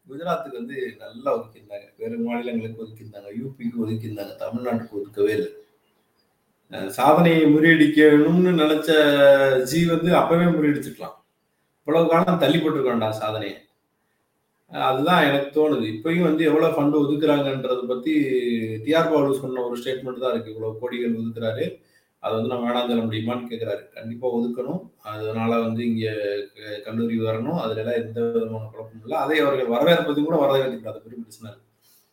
குஜராத்துக்கு 0.09 0.61
வந்து 0.61 0.77
நல்லா 1.05 1.31
ஒதுக்கியிருந்தாங்க. 1.37 1.87
வேறு 2.01 2.17
மாநிலங்களுக்கு 2.27 2.83
ஒதுக்கியிருந்தாங்க. 2.85 3.31
யூபிக்கு 3.41 3.83
ஒதுக்கியிருந்தாங்க. 3.85 4.35
தமிழ்நாட்டுக்கு 4.43 4.99
ஒதுக்கவே 5.01 5.33
இல்லை. 5.39 5.51
சாதனையை 6.99 7.43
முறியடிக்கணும்னு 7.55 8.53
நினைச்ச 8.63 8.91
ஜி 9.71 9.81
வந்து 9.95 10.11
அப்பவே 10.21 10.47
முறியடிச்சிருக்கலாம். 10.55 11.17
இவ்வளவு 11.83 12.11
காலம் 12.13 12.43
தள்ளி 12.45 12.59
போட்டிருக்க 12.59 12.93
வேண்டாம் 12.93 13.21
சாதனையை. 13.23 13.57
அதுதான் 14.81 15.27
எனக்கு 15.27 15.51
தோணுது. 15.57 15.79
இப்பயும் 15.79 16.23
வந்து 16.23 16.45
எவ்வளவு 16.45 16.83
ஃபண்ட் 16.83 17.03
ஒதுக்குறாங்கன்றத 17.03 17.87
பத்தி 17.87 18.25
டிஆர் 18.85 19.13
பாலு 19.13 19.35
சொன்ன 19.35 19.61
ஒரு 19.61 19.81
ஸ்டேட்மெண்ட் 19.81 20.19
தான் 20.19 20.33
இருக்கு. 20.33 20.55
இவ்வளவு 20.55 20.79
கோடிகள் 20.81 21.21
ஒதுக்குறாரு. 21.21 21.85
அது 22.19 22.35
வந்து 22.35 22.49
நம்ம 22.49 22.71
வேணாம் 22.71 22.89
சொல்ல 22.89 23.03
முடியுமான்னு 23.03 23.47
கேட்கிறாரு 23.51 23.93
கண்டிப்பா 23.95 24.29
ஒதுக்கணும். 24.29 24.91
அதனால 25.03 25.61
வந்து 25.61 25.87
இங்க 25.87 26.13
க- 26.55 26.81
கல்லூரி 26.85 27.21
வரணும். 27.21 27.59
அதுல 27.61 27.81
எல்லாம் 27.81 28.07
எந்த 28.07 28.21
விதமான 28.21 28.65
குழப்பமும் 28.65 29.03
இல்லை. 29.03 29.19
அதை 29.19 29.39
அவர்கள் 29.39 29.67
வரவேற்பதையும் 29.67 30.25
கூட 30.25 30.37
வரவேற்கிறார். 30.37 31.03
பெரிய 31.03 31.23
பிரச்சனை 31.23 31.53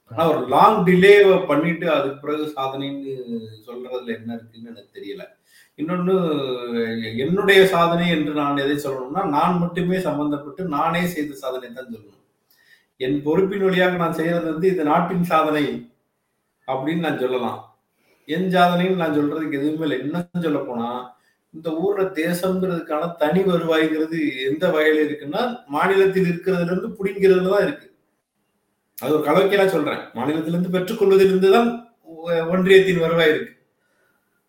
ஆனா 0.08 0.38
ஒரு 0.38 0.48
லாங் 0.48 0.86
டிலே 0.86 1.46
பண்ணிட்டு 1.48 1.92
அதுக்கு 1.92 2.18
பிறகு 2.18 2.54
சாதனைன்னு 2.56 3.18
சொல்றதுல 3.66 4.16
என்ன 4.16 4.34
இருக்குன்னு 4.34 4.70
எனக்கு 4.70 5.00
தெரியல. 5.00 5.24
இன்னொன்னு 5.78 7.18
என்னுடைய 7.18 7.66
சாதனை 7.66 8.10
என்று 8.10 8.34
நான் 8.34 8.58
எதை 8.58 8.76
சொல்லணும்னா 8.76 9.26
நான் 9.30 9.58
மட்டுமே 9.58 9.98
சம்பந்தப்பட்டு 9.98 10.62
நானே 10.62 11.06
செய்த 11.06 11.34
சாதனை 11.34 11.74
தான் 11.74 11.86
சொல்லணும். 11.86 12.23
என் 13.06 13.24
பொறுப்பின் 13.26 13.64
வழியாக 13.64 13.96
நான் 13.96 14.14
செய்யறது 14.14 14.52
வந்து 14.52 14.68
இது 14.68 14.84
நாட்டின் 14.84 15.24
சாதனை 15.24 15.64
அப்படின்னு 16.68 17.00
நான் 17.00 17.20
சொல்லலாம். 17.20 17.60
என் 18.30 18.50
சாதனைன்னு 18.50 18.96
நான் 18.96 19.18
சொல்றதுக்கு 19.18 19.60
எதுவுமே 19.60 19.84
இல்லை. 19.84 20.00
இன்னும் 20.00 20.46
சொல்ல 20.46 20.60
போனா 20.60 20.90
இந்த 21.54 21.70
ஊர்ல 21.76 22.04
தேசம்ங்கிறதுக்கான 22.22 23.16
தனி 23.18 23.42
வருவாய்ங்கிறது 23.44 24.20
எந்த 24.50 24.68
வகையில 24.68 25.04
இருக்குன்னா 25.08 25.42
மாநிலத்தில் 25.68 26.30
இருக்கிறதுல 26.32 26.72
இருந்து 26.72 26.98
புடிங்கிறதுல 27.00 27.50
தான் 27.50 27.66
இருக்கு. 27.68 27.88
அது 28.98 29.14
ஒரு 29.14 29.24
கலவைக்கா 29.28 29.66
சொல்றேன். 29.68 30.02
மாநிலத்திலிருந்து 30.16 30.74
பெற்றுக்கொள்வதிலிருந்து 30.76 31.50
தான் 31.52 31.70
ஒன்றியத்தின் 32.54 33.00
வருவாய் 33.00 33.30
இருக்கு. 33.30 33.52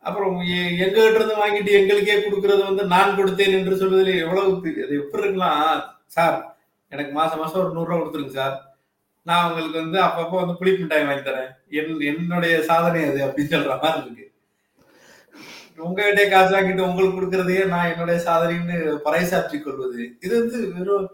அப்புறம் 0.04 0.34
எ- 0.56 0.72
எங்க 0.84 0.96
கிட்ட 0.96 1.18
இருந்து 1.18 1.34
வாங்கிட்டு 1.34 1.70
எங்களுக்கே 1.80 2.16
கொடுக்கறது 2.20 2.62
வந்து 2.64 2.84
நான் 2.84 3.16
கொடுத்தேன் 3.18 3.54
என்று 3.58 3.76
சொல்வதில் 3.76 4.22
எவ்வளவு 4.24 4.50
அது 4.84 4.96
எப்படி 5.02 5.22
இருக்கலாம் 5.22 5.60
சார் 6.06 6.36
எனக்கு 6.94 7.12
மாசம் 7.20 7.42
மாசம் 7.42 7.60
ஒரு 7.62 7.74
நூறுரூவா 7.76 7.98
கொடுத்துருங்க 8.00 8.38
சார். 8.40 8.56
நான் 9.26 9.46
உங்களுக்கு 9.48 9.78
வந்து 9.82 9.98
அப்பப்போ 10.06 10.36
வந்து 10.42 10.58
புளி 10.60 10.72
மிட்டாய் 10.78 11.06
வாங்கி 11.08 11.24
தரேன். 11.28 11.50
என் 11.78 12.04
என்னுடைய 12.10 12.54
சாதனை 12.70 13.02
அது 13.10 13.20
அப்படின்னு 13.26 13.54
சொல்ற 13.56 13.76
மாதிரி 13.82 14.00
இருக்கு. 14.04 14.26
உங்ககிட்ட 15.86 16.22
காசு 16.32 16.52
வாங்கிட்டு 16.54 16.86
உங்களுக்கு 16.88 17.16
கொடுக்கறதையே 17.18 17.62
நான் 17.72 17.90
என்னுடைய 17.92 18.18
சாதனைன்னு 18.26 18.76
பறைசாற்றி 19.06 19.58
கொள்வது. 19.60 20.02
இது 20.24 20.34
வந்து 20.40 20.58
வெறும் 20.74 21.08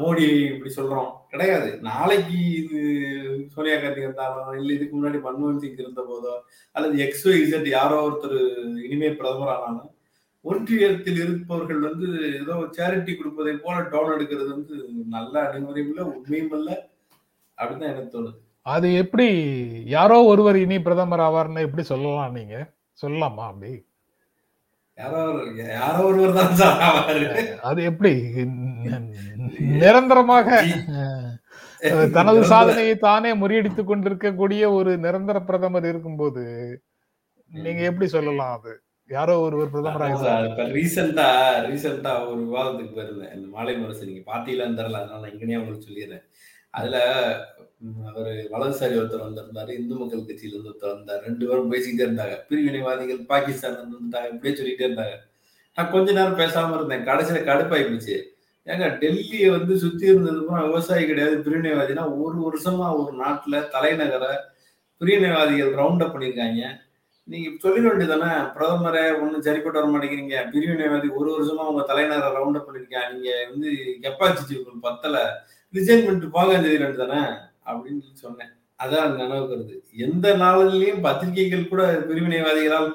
மோடி 0.00 0.24
இப்படி 0.52 0.70
சொல்றோம். 0.76 1.10
கிடையாது. 1.32 1.68
நாளைக்கு 1.88 2.38
இது 2.60 2.78
சோனியா 3.54 3.76
காந்தி 3.82 4.04
இருந்தாலும் 4.04 4.56
இல்லை 4.60 4.72
இதுக்கு 4.76 4.94
முன்னாடி 4.96 5.18
மன்மோகன் 5.26 5.60
சிங் 5.64 5.82
இருந்த 5.82 6.02
போதோ 6.08 6.32
அல்லது 6.76 6.96
எக்ஸ் 7.04 7.28
இசட் 7.42 7.68
யாரோ 7.76 7.98
ஒருத்தர் 8.06 8.38
இனிமே 8.86 9.10
பிரதமர் 9.20 9.54
ஆனாலும் 9.54 9.92
ஒன்றியத்தில் 10.48 11.20
இருப்பவர்கள் 11.22 11.80
வந்து 11.86 12.06
ஏதோ 12.40 12.54
சேரிட்டி 12.76 13.12
கொடுப்பதை 13.14 13.54
போல 13.64 13.76
டவுன் 13.92 14.14
எடுக்கிறது 14.16 14.50
வந்து 14.54 14.74
நல்ல 15.14 15.34
அணுகுமுறையும் 15.46 15.90
இல்லை 15.92 16.04
உண்மையும் 16.12 16.54
இல்லை. 16.58 16.76
அப்படின்னு 17.58 17.82
தான் 17.82 17.92
எனக்கு 17.92 18.14
தோணுது. 18.14 18.38
அது 18.66 18.88
எப்படி 19.02 19.26
யாரோ 19.96 20.16
ஒருவர் 20.30 20.56
இனி 20.62 20.76
பிரதமர் 20.86 21.22
ஆவார்னு 21.26 21.66
எப்படி 21.66 21.84
சொல்லலாம் 21.90 22.36
நீங்க? 22.38 22.56
சொல்லலாமா 22.98 23.44
அப்படி? 23.50 23.72
யாரோ 24.98 25.20
யாரோ 25.78 26.00
ஒருவர் 26.08 26.38
தான் 26.38 26.56
சார் 26.60 26.80
ஆவாரு. 26.86 27.26
அது 27.68 27.80
எப்படி? 27.90 28.12
நிரந்தரமாக 29.82 30.48
தனது 32.16 32.40
சாதனையை 32.52 32.94
தானே 33.04 33.30
முறியடித்துக் 33.42 33.90
கொண்டிருக்கக்கூடிய 33.90 34.62
ஒரு 34.78 34.92
நிரந்தர 35.04 35.38
பிரதமர் 35.48 35.86
இருக்கும்போது 35.92 36.44
நீங்க 37.50 37.82
எப்படி 37.90 38.06
சொல்லலாம் 38.16 38.54
அது? 38.58 38.72
யாரோ 39.10 39.34
அதான் 39.42 40.22
சார், 40.24 40.46
இப்ப 40.48 40.64
ரீசெண்டா 40.76 41.26
ரீசெண்டா 41.66 42.10
ஒரு 42.30 42.40
விவாதத்துக்கு 42.46 42.96
போயிருந்தேன் 42.96 43.34
இந்த 43.36 43.46
மாலை 43.54 43.74
முரசு 43.76 44.08
நீங்க 44.08 44.22
பாத்தீங்களான்னு 44.32 44.78
தெரியல 44.80 45.00
அதனால 45.00 45.20
நான் 45.22 45.32
இங்கனே 45.34 45.58
உங்களுக்கு 45.60 45.86
சொல்லிடுறேன். 45.88 46.24
அதுல 46.78 46.96
அவரு 48.08 48.32
வலதுசாரி 48.52 48.94
ஒருத்தர் 49.00 49.26
வந்திருந்தாரு 49.26 49.72
இந்து 49.80 49.94
மக்கள் 50.00 50.26
கட்சியில 50.28 50.54
இருந்து 50.54 50.70
ஒருத்தர் 50.72 50.94
வந்தார். 50.96 51.22
ரெண்டு 51.26 51.46
பேரும் 51.48 51.72
பேசிக்கிட்டே 51.74 52.06
இருந்தாங்க. 52.06 52.34
பிரிவினைவாதிகள் 52.48 53.20
பாகிஸ்தான் 53.32 53.78
வந்துட்டாங்க 53.82 54.32
இப்படியே 54.32 54.56
சொல்லிட்டே 54.58 54.86
இருந்தாங்க. 54.88 55.16
நான் 55.76 55.92
கொஞ்ச 55.94 56.08
நேரம் 56.18 56.40
பேசாம 56.42 56.76
இருந்தேன். 56.78 57.06
கடைசியில 57.08 57.40
கடுப்பாயி 57.50 57.86
போச்சு 57.88 58.16
ஏங்க 58.66 58.86
டெல்லியை 59.02 59.48
வந்து 59.56 59.74
சுத்தி 59.82 60.04
இருந்தது 60.12 60.40
பூரா 60.46 60.62
விவசாயி 60.64 61.04
கிடையாது 61.10 61.36
பிரிவினைவாதினா 61.44 62.02
ஒரு 62.24 62.38
வருஷமா 62.46 62.88
ஒரு 63.00 63.12
நாட்டுல 63.22 63.62
தலைநகரை 63.74 64.32
பிரிவினைவாதிகள் 65.00 65.72
ரவுண்ட் 65.80 66.04
அப் 66.04 66.12
பண்ணிருக்காங்க 66.14 66.62
நீங்க 67.30 67.48
சொல்லிட 67.62 67.86
வேண்டியதானே 67.88 68.30
பிரதமரை 68.56 69.02
ஒன்றும் 69.22 69.44
சரிப்பட்டு 69.46 69.78
வர 69.78 69.88
மாட்டேங்கிறீங்க. 69.92 70.36
பிரிவினைவாதி 70.52 71.08
ஒரு 71.20 71.28
வருஷமா 71.34 71.64
உங்க 71.70 71.82
தலைநகரை 71.90 72.28
ரவுண்ட் 72.36 72.58
அப் 72.60 72.68
பண்ணிருக்கேன் 72.68 73.10
நீங்க 73.14 73.30
வந்து 73.50 73.70
கெப்பாசிட்டி 74.04 74.58
உங்களுக்கு 74.58 74.86
பத்தல. 74.88 75.16
ரிசைன் 75.76 76.04
பண்ணிட்டு 76.04 76.34
போங்க 76.36 76.54
சொல்லிட 76.62 76.82
வேண்டியதானே 76.84 77.22
அப்படின்னு 77.68 78.02
சொல்லி 78.04 78.24
சொன்னேன். 78.26 78.52
அதான் 78.84 79.16
நினைவுக்கு 79.20 79.54
வருது. 79.54 79.76
எந்த 80.06 80.26
நாளிலையும் 80.42 81.04
பத்திரிகைகள் 81.06 81.70
கூட 81.72 81.82
பிரிவினைவாதிகளால் 82.08 82.90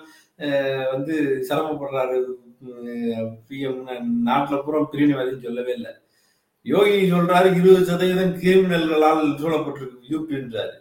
வந்து 0.94 1.16
சிரமப்படுறாரு. 1.50 2.20
பிஎம் 3.48 3.82
நாட்டுல 4.30 4.58
பூரா 4.66 4.80
பிரிவினைவாதின்னு 4.92 5.46
சொல்லவே 5.48 5.74
இல்லை. 5.80 5.92
யோகி 6.74 6.98
சொல்றாரு 7.12 7.48
இருபது 7.60 7.84
சதவீதம் 7.90 8.38
கிரிமினல்களால் 8.44 9.24
சூழப்பட்டிருக்கு. 9.42 10.00
யூபின்றாரு 10.12 10.76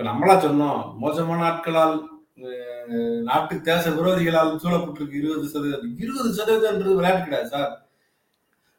இப்ப 0.00 0.10
நம்மளா 0.10 0.34
சொன்னோம் 0.40 0.80
மோசமான 0.98 1.44
ஆட்களால் 1.44 1.96
அஹ், 2.42 3.20
நாட்டு 3.22 3.60
தேச 3.60 3.90
விரோதிகளால் 3.90 4.60
சூழப்பட்டிருக்கு 4.62 5.12
இருபது 5.12 5.48
சதவீதம். 5.48 5.96
இருபது 5.98 6.28
சதவீதம்ன்றது 6.32 6.94
விளையாட்டு 6.94 7.24
கிடையாது 7.24 7.48
சார். 7.48 7.72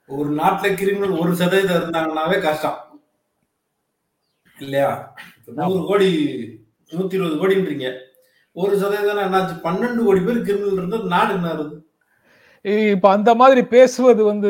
ஒரு 0.09 0.29
நாட்டுல 0.35 0.75
கிரிமினல் 0.75 1.19
ஒரு 1.19 1.35
சதவீதம் 1.35 1.75
இருந்தாங்கன்னாவே 1.75 2.41
கஷ்டம். 2.41 2.79
இல்லையா? 4.57 4.89
நூறு 5.59 5.85
கோடி 5.85 6.09
நூத்தி 6.91 7.13
இருபது 7.13 7.35
கோடின்றீங்க. 7.35 7.89
ஒரு 8.55 8.77
சதவீதம் 8.77 9.25
என்னாச்சு? 9.25 9.55
பன்னெண்டு 9.63 10.03
கோடி 10.03 10.19
பேர் 10.19 10.41
கிரிமினல் 10.41 10.73
இருந்தா 10.73 10.97
நாடு 11.07 11.33
என்ன 11.33 11.53
இப்ப 12.89 13.09
அந்த 13.11 13.31
மாதிரி 13.35 13.61
பேசுவது 13.71 14.21
வந்து 14.25 14.49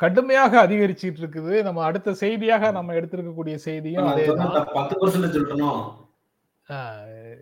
கடுமையாக 0.00 0.52
அதிகரிச்சிட்டு 0.62 1.20
இருக்குது 1.22 1.54
நம்ம 1.66 1.84
அடுத்த 1.84 2.14
செய்தியாக 2.22 2.72
நம்ம 2.72 2.94
எடுத்திருக்கக்கூடிய 2.94 3.56
செய்தியும் 3.66 4.08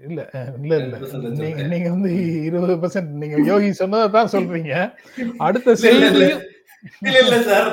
இல்ல 0.06 0.20
இல்ல 0.58 0.74
இல்ல. 0.76 0.96
10% 0.96 1.40
நீங்க. 1.40 1.62
நீங்க 1.72 1.88
வந்து 1.94 2.10
இருபது 2.46 2.74
பர்சன்ட் 2.82 3.10
நீங்க 3.22 3.38
யோகி 3.48 3.70
சொன்னதை 3.80 4.06
தான் 4.14 4.30
சொல்றீங்க. 4.34 4.72
அடுத்த 5.40 5.68
இல்ல, 5.72 5.90
இல்ல, 5.90 6.06
இல்ல. 6.10 6.28
செய்தியும் 6.28 6.46
இல்ல 7.04 7.18
இல்ல 7.24 7.36
சார். 7.46 7.68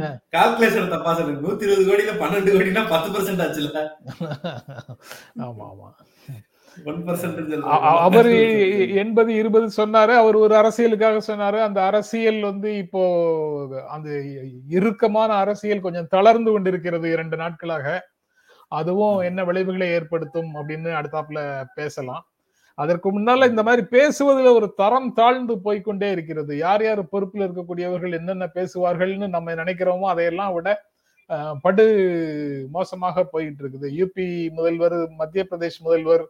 ஆ. 0.00 0.08
கால்குலேஷன் 0.34 0.92
தப்பா 0.92 1.12
சொல்லுங்க 1.18 1.40
நூத்தி 1.44 1.66
இருபது 1.66 1.84
கோடியில 1.88 2.14
பன்னெண்டு 2.20 2.54
கோடினா 2.56 2.82
பத்து 2.90 3.10
பர்சன்ட் 3.14 3.44
ஆச்சுல. 3.46 3.82
ஆமா 5.44 5.66
ஆமா. 5.70 5.90
அவர் 8.06 8.28
எண்பது 9.02 9.30
இருபது 9.40 9.66
சொன்னாரு 9.76 10.14
அவர் 10.22 10.36
ஒரு 10.44 10.54
அரசியலுக்காக 10.60 11.18
சொன்னாரு. 11.28 11.58
அந்த 11.66 11.78
அரசியல் 11.90 12.40
வந்து 12.50 12.70
இப்போ 12.84 13.02
அந்த 13.96 14.08
இறுக்கமான 14.78 15.30
அரசியல் 15.44 15.84
கொஞ்சம் 15.86 16.10
தளர்ந்து 16.14 16.50
கொண்டிருக்கிறது 16.52 17.06
இரண்டு 17.16 17.36
நாட்களாக. 17.42 17.86
அதுவும் 18.80 19.18
என்ன 19.28 19.44
விளைவுகளை 19.50 19.88
ஏற்படுத்தும் 19.98 20.50
அப்படின்னு 20.58 20.90
அடுத்தாப்புல 20.98 21.40
பேசலாம். 21.78 22.24
அதற்கு 22.78 23.08
முன்னால 23.14 23.48
இந்த 23.52 23.62
மாதிரி 23.68 23.82
பேசுவதுல 23.96 24.52
ஒரு 24.58 24.68
தரம் 24.82 25.10
தாழ்ந்து 25.18 25.54
போய்க்கொண்டே 25.64 26.08
இருக்கிறது. 26.16 26.52
யார் 26.66 26.84
யார் 26.86 27.02
பொறுப்பில் 27.14 27.46
இருக்கக்கூடியவர்கள் 27.46 28.16
என்னென்ன 28.18 28.46
பேசுவார்கள்னு 28.58 29.28
நம்ம 29.36 29.54
நினைக்கிறோமோ 29.62 30.06
அதையெல்லாம் 30.12 30.54
விட 30.56 30.68
படு 31.64 31.84
மோசமாக 32.76 33.24
போயிட்டு 33.32 33.62
இருக்குது. 33.62 33.88
யூபி 33.98 34.26
முதல்வர் 34.58 34.96
மத்திய 35.20 35.42
பிரதேஷ் 35.50 35.80
முதல்வர் 35.88 36.24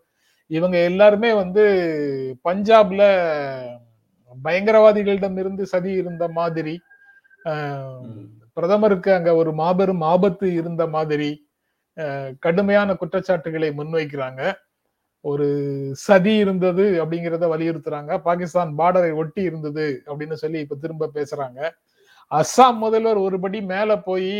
இவங்க 0.50 0.76
எல்லாருமே 0.84 1.30
வந்து 1.32 1.64
பஞ்சாப்ல 2.44 3.02
பயங்கரவாதிகளிடம் 4.44 5.36
இருந்து 5.38 5.64
சதி 5.66 5.92
இருந்த 5.92 6.24
மாதிரி 6.38 6.74
பிரதமருக்கு 8.54 9.10
அங்க 9.12 9.30
ஒரு 9.34 9.50
மாபெரும் 9.52 10.02
ஆபத்து 10.12 10.46
இருந்த 10.52 10.82
மாதிரி 10.86 11.30
கடுமையான 12.44 12.94
குற்றச்சாட்டுகளை 12.94 13.68
முன்வைக்கிறாங்க. 13.70 14.42
ஒரு 15.24 15.46
சதி 16.06 16.34
இருந்தது 16.36 16.84
அப்படிங்கிறத 17.02 17.46
வலியுறுத்துறாங்க. 17.52 18.12
பாகிஸ்தான் 18.18 18.70
பார்டரை 18.78 19.10
ஒட்டி 19.14 19.42
இருந்தது 19.42 19.86
அப்படின்னு 20.06 20.36
சொல்லி 20.42 20.58
இப்ப 20.64 20.78
திரும்ப 20.84 21.10
பேசுறாங்க. 21.14 21.60
அஸ்ஸாம் 22.30 22.78
முதல்வர் 22.84 23.18
ஒருபடி 23.18 23.60
மேல 23.72 23.90
போய் 24.08 24.30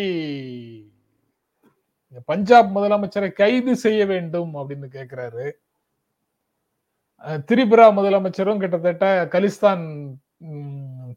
பஞ்சாப் 2.30 2.70
முதலமைச்சரை 2.78 3.32
கைது 3.32 3.72
செய்ய 3.76 4.00
வேண்டும் 4.06 4.52
அப்படின்னு 4.54 4.88
கேக்குறாரு. 4.96 5.46
திரிபுரா 7.48 7.86
முதலமைச்சரும் 7.98 8.60
கிட்டத்தட்ட 8.62 9.06
கலிஸ்தான் 9.32 9.84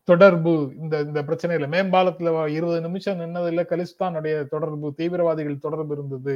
தொடர்பு 0.04 0.54
இந்த 0.82 0.96
இந்த 1.00 1.20
பிரச்சனையில 1.28 1.68
மேம்பாலத்துல 1.74 2.32
இருபது 2.56 2.80
நிமிஷம் 2.82 3.20
நின்னதுல 3.20 3.64
கலிஸ்தானுடைய 3.70 4.36
தொடர்பு 4.54 4.88
தீவிரவாதிகள் 4.98 5.64
தொடர்பு 5.66 5.94
இருந்தது. 5.96 6.36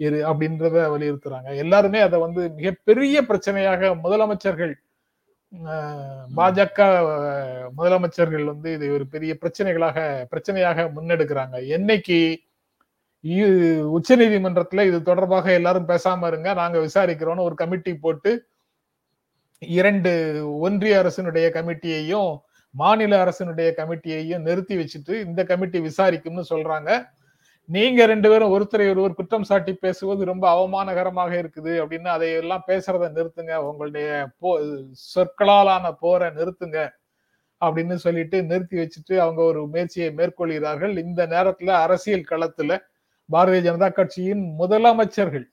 இரு 0.00 0.18
அப்படின்றத 0.30 0.76
வலியுறுத்துறாங்க. 0.94 1.50
எல்லாருமே 1.64 2.00
அதை 2.06 2.18
வந்து 2.20 2.42
மிகப்பெரிய 2.58 3.22
பிரச்சனையாக 3.30 3.92
முதலமைச்சர்கள் 4.04 4.74
பாஜக 6.38 6.78
முதலமைச்சர்கள் 7.78 8.44
வந்து 8.44 8.68
இதை 8.76 8.88
ஒரு 8.96 9.04
பெரிய 9.14 9.32
பிரச்சனைகளாக 9.42 9.98
பிரச்சனையாக 10.32 10.86
முன்னெடுக்கிறாங்க. 10.96 11.56
என்னைக்கு 11.76 12.18
உச்ச 13.96 14.16
நீதிமன்றத்துல 14.16 14.84
இது 14.88 14.98
தொடர்பாக 15.02 15.46
எல்லாரும் 15.60 15.88
பேசாம 15.92 16.26
இருங்க 16.26 16.48
நாங்க 16.60 16.78
விசாரிக்கிறோம்னு 16.78 17.46
ஒரு 17.48 17.56
கமிட்டி 17.62 17.94
போட்டு 18.04 18.32
இரண்டு 19.62 20.10
ஒன்றிய 20.60 21.02
அரசினுடைய 21.02 21.46
கமிட்டியையும் 21.56 22.32
மாநில 22.70 23.24
அரசினுடைய 23.24 23.68
கமிட்டியையும் 23.76 24.44
நிறுத்தி 24.48 24.74
வச்சுட்டு 24.76 25.12
இந்த 25.26 25.44
கமிட்டி 25.44 25.78
விசாரிக்கும்னு 25.80 26.44
சொல்றாங்க. 26.50 26.90
நீங்க 27.64 28.06
ரெண்டு 28.06 28.28
பேரும் 28.28 28.52
ஒருத்தரை 28.56 28.90
ஒருவர் 28.90 29.14
குற்றம் 29.14 29.44
சாட்டி 29.44 29.72
பேசுவது 29.74 30.24
ரொம்ப 30.24 30.44
அவமானகரமாக 30.54 31.32
இருக்குது 31.42 31.72
அப்படின்னு 31.82 32.04
அதையெல்லாம் 32.04 32.64
பேசுறத 32.66 33.08
நிறுத்துங்க. 33.16 33.54
உங்களுடைய 33.54 34.28
போ 34.38 34.50
சொற்களாலான 35.14 35.92
போரை 35.92 36.28
நிறுத்துங்க 36.30 36.78
அப்படின்னு 37.62 37.94
சொல்லிட்டு 37.94 38.42
நிறுத்தி 38.42 38.76
வச்சுட்டு 38.78 39.16
அவங்க 39.18 39.42
ஒரு 39.42 39.66
முயற்சியை 39.66 40.10
மேற்கொள்கிறார்கள். 40.14 40.98
இந்த 40.98 41.26
நேரத்துல 41.26 41.66
அரசியல் 41.66 42.28
களத்துல 42.30 42.78
பாரதிய 43.32 43.60
ஜனதா 43.68 43.92
கட்சியின் 43.92 44.42
முதலமைச்சர்கள் 44.58 45.46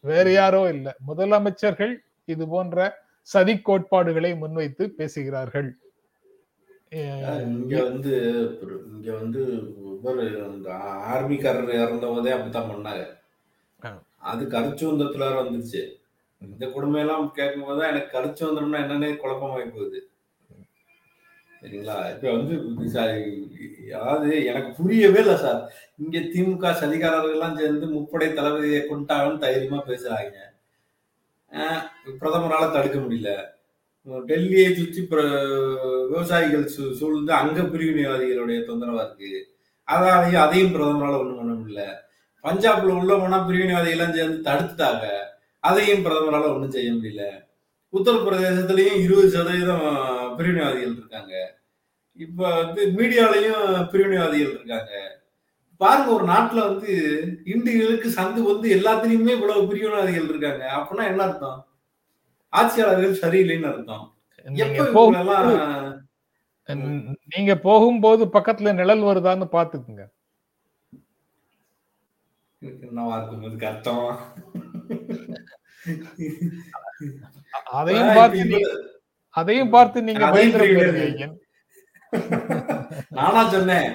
வேறு 0.00 0.32
யாரோ 0.32 0.68
இல்லை 0.68 0.92
முதலமைச்சர்கள் 1.06 1.94
இது 2.34 2.44
போன்ற 2.54 2.88
சதி 3.28 3.54
கோட்பாடுகளை 3.68 4.30
முன்வைத்து 4.42 4.84
பேசுகிறார்கள் 4.98 5.68
இங்க 7.54 7.74
வந்து 7.88 8.12
இங்க 8.92 9.08
வந்து 9.22 9.40
ஆர்மிக்காரர் 11.14 11.72
இறந்தவதே 11.82 12.30
அப்படித்தான் 12.34 12.70
பண்ணாங்க. 12.70 13.02
அது 14.30 14.42
கருச்சுவந்தத்துல 14.54 15.26
வேற 15.26 15.36
வந்துருச்சு. 15.40 15.82
இந்த 16.42 16.64
கொடுமை 16.74 17.00
எல்லாம் 17.02 17.26
கேட்கும் 17.38 17.66
போதுதான் 17.66 17.90
எனக்கு 17.92 18.14
கருச்சுவந்தம்னா 18.16 18.80
என்னன்னே 18.84 19.10
குழப்பமாயி 19.22 19.66
போகுது. 19.74 20.00
சரிங்களா? 21.60 21.96
இப்ப 22.14 22.26
வந்து 22.36 22.54
அதாவது 23.98 24.30
எனக்கு 24.50 24.70
புரியவே 24.78 25.20
இல்லை 25.24 25.36
சார். 25.44 25.62
இங்க 26.02 26.18
திமுக 26.32 26.72
சதிகாரர்கள் 26.82 27.34
எல்லாம் 27.36 27.58
சேர்ந்து 27.60 27.86
முப்படை 27.96 28.28
தளபதியை 28.38 28.82
கொண்டாங்கன்னு 28.90 29.44
தைரியமா 29.44 29.80
பேசுறாங்க. 29.90 30.38
பிரதமரால் 32.20 32.72
தடுக்க 32.72 32.98
முடியல. 32.98 33.56
டெல்லியை 34.10 34.74
சுற்றி 34.74 35.06
பிர- 35.10 36.08
விவசாயிகள் 36.08 36.70
சூ- 36.76 36.92
சூழ்ந்து 36.92 37.32
அங்க 37.32 37.62
பிரிவினைவாதிகளுடைய 37.62 38.64
தொந்தரவா 38.64 39.04
இருக்கு. 39.04 39.56
அதாலையும் 39.86 40.34
அதையும் 40.34 40.74
பிரதமரால் 40.74 41.18
ஒன்றும் 41.18 41.36
பண்ண 41.36 41.52
முடியல. 41.54 41.94
பஞ்சாப்ல 42.46 42.82
உள்ள 42.82 43.16
போனா 43.16 43.48
பிரிவினைவாதிகள்லாம் 43.48 44.12
சேர்ந்து 44.12 44.50
தடுத்துட்டாங்க. 44.50 45.06
அதையும் 45.60 46.04
பிரதமரால் 46.04 46.54
ஒன்றும் 46.54 46.70
செய்ய 46.70 46.92
முடியல. 46.92 47.24
உத்தரப்பிரதேசத்திலயும் 47.92 49.00
இருபது 49.00 49.30
சதவீதம் 49.30 50.38
பிரிவினைவாதிகள் 50.38 50.96
இருக்காங்க. 50.96 51.58
இப்ப 52.12 52.54
வந்து 52.54 52.86
மீடியாலையும் 52.86 53.88
பிரிவினைவாதிகள் 53.92 54.50
இருக்காங்க. 54.50 55.17
பாருங்க 55.80 56.10
ஒரு 56.16 56.24
நாட்டுல 56.32 56.60
வந்து 56.68 56.92
இந்துக்களுக்கு 57.52 58.08
சந்து 58.18 58.40
வந்து 58.50 58.68
எல்லாத்துலயுமே 58.76 59.32
இவ்வளவு 59.36 59.68
பிரிவினைவாதிகள் 59.70 60.30
இருக்காங்க. 60.32 60.64
அப்படின்னா 60.78 61.04
என்ன 61.10 61.22
அர்த்தம்? 61.26 61.58
ஆட்சியாளர்கள் 62.52 63.20
சரியில்லைன்னு 63.22 63.70
அர்த்தம். 63.72 64.06
நீங்க 67.34 67.52
போகும்போது 67.68 68.24
பக்கத்துல 68.36 68.72
நிழல் 68.80 69.06
வருதான்னு 69.08 69.46
பாத்துக்குங்க 69.56 70.04
என்னவா 72.84 73.16
இருக்கும் 73.18 73.44
இதுக்கு 73.48 73.68
அர்த்தம்? 73.72 74.06
அதையும் 77.80 78.14
பார்த்து 78.18 78.60
அதையும் 79.34 79.74
பார்த்து 79.76 80.08
நீங்க 80.08 80.24
நானா 83.16 83.40
சொன்னேன். 83.54 83.88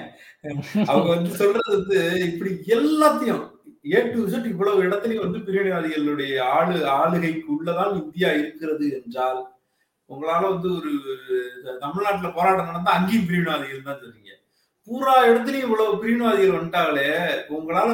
அவங்க 0.88 1.08
வந்து 1.08 1.30
சொல்றது 1.40 1.70
வந்து 1.74 1.98
இப்படி 2.28 2.50
எல்லாத்தையும் 2.76 3.42
ஏ 3.90 4.00
டு 4.04 4.20
Z 4.32 4.44
இவ்வளவு 4.50 4.84
இடத்துலயும் 4.86 5.24
வந்து 5.24 5.40
பிரிவினைவாதிகளுடைய 5.46 6.34
ஆளு 6.54 6.76
ஆளுகைக்கு 6.92 7.48
உள்ளதான் 7.54 7.98
இந்தியா 7.98 8.30
இருக்கிறது 8.40 8.86
என்றால் 8.98 9.40
உங்களால 10.10 10.42
வந்து 10.52 10.68
ஒரு 10.78 10.92
தமிழ்நாட்டுல 11.82 12.30
போராட்டம் 12.32 12.70
நடந்தா 12.70 12.96
அங்கேயும் 12.96 13.26
பிரிவினைவாதிகள் 13.28 13.88
தான் 13.88 14.00
சொல்றீங்க 14.02 14.32
பூரா 14.88 15.14
இடத்துலயும் 15.28 15.66
இவ்வளவு 15.66 16.00
பிரிவினைவாதிகள் 16.00 16.56
வந்துட்டாங்களே 16.56 17.10
உங்களால 17.56 17.92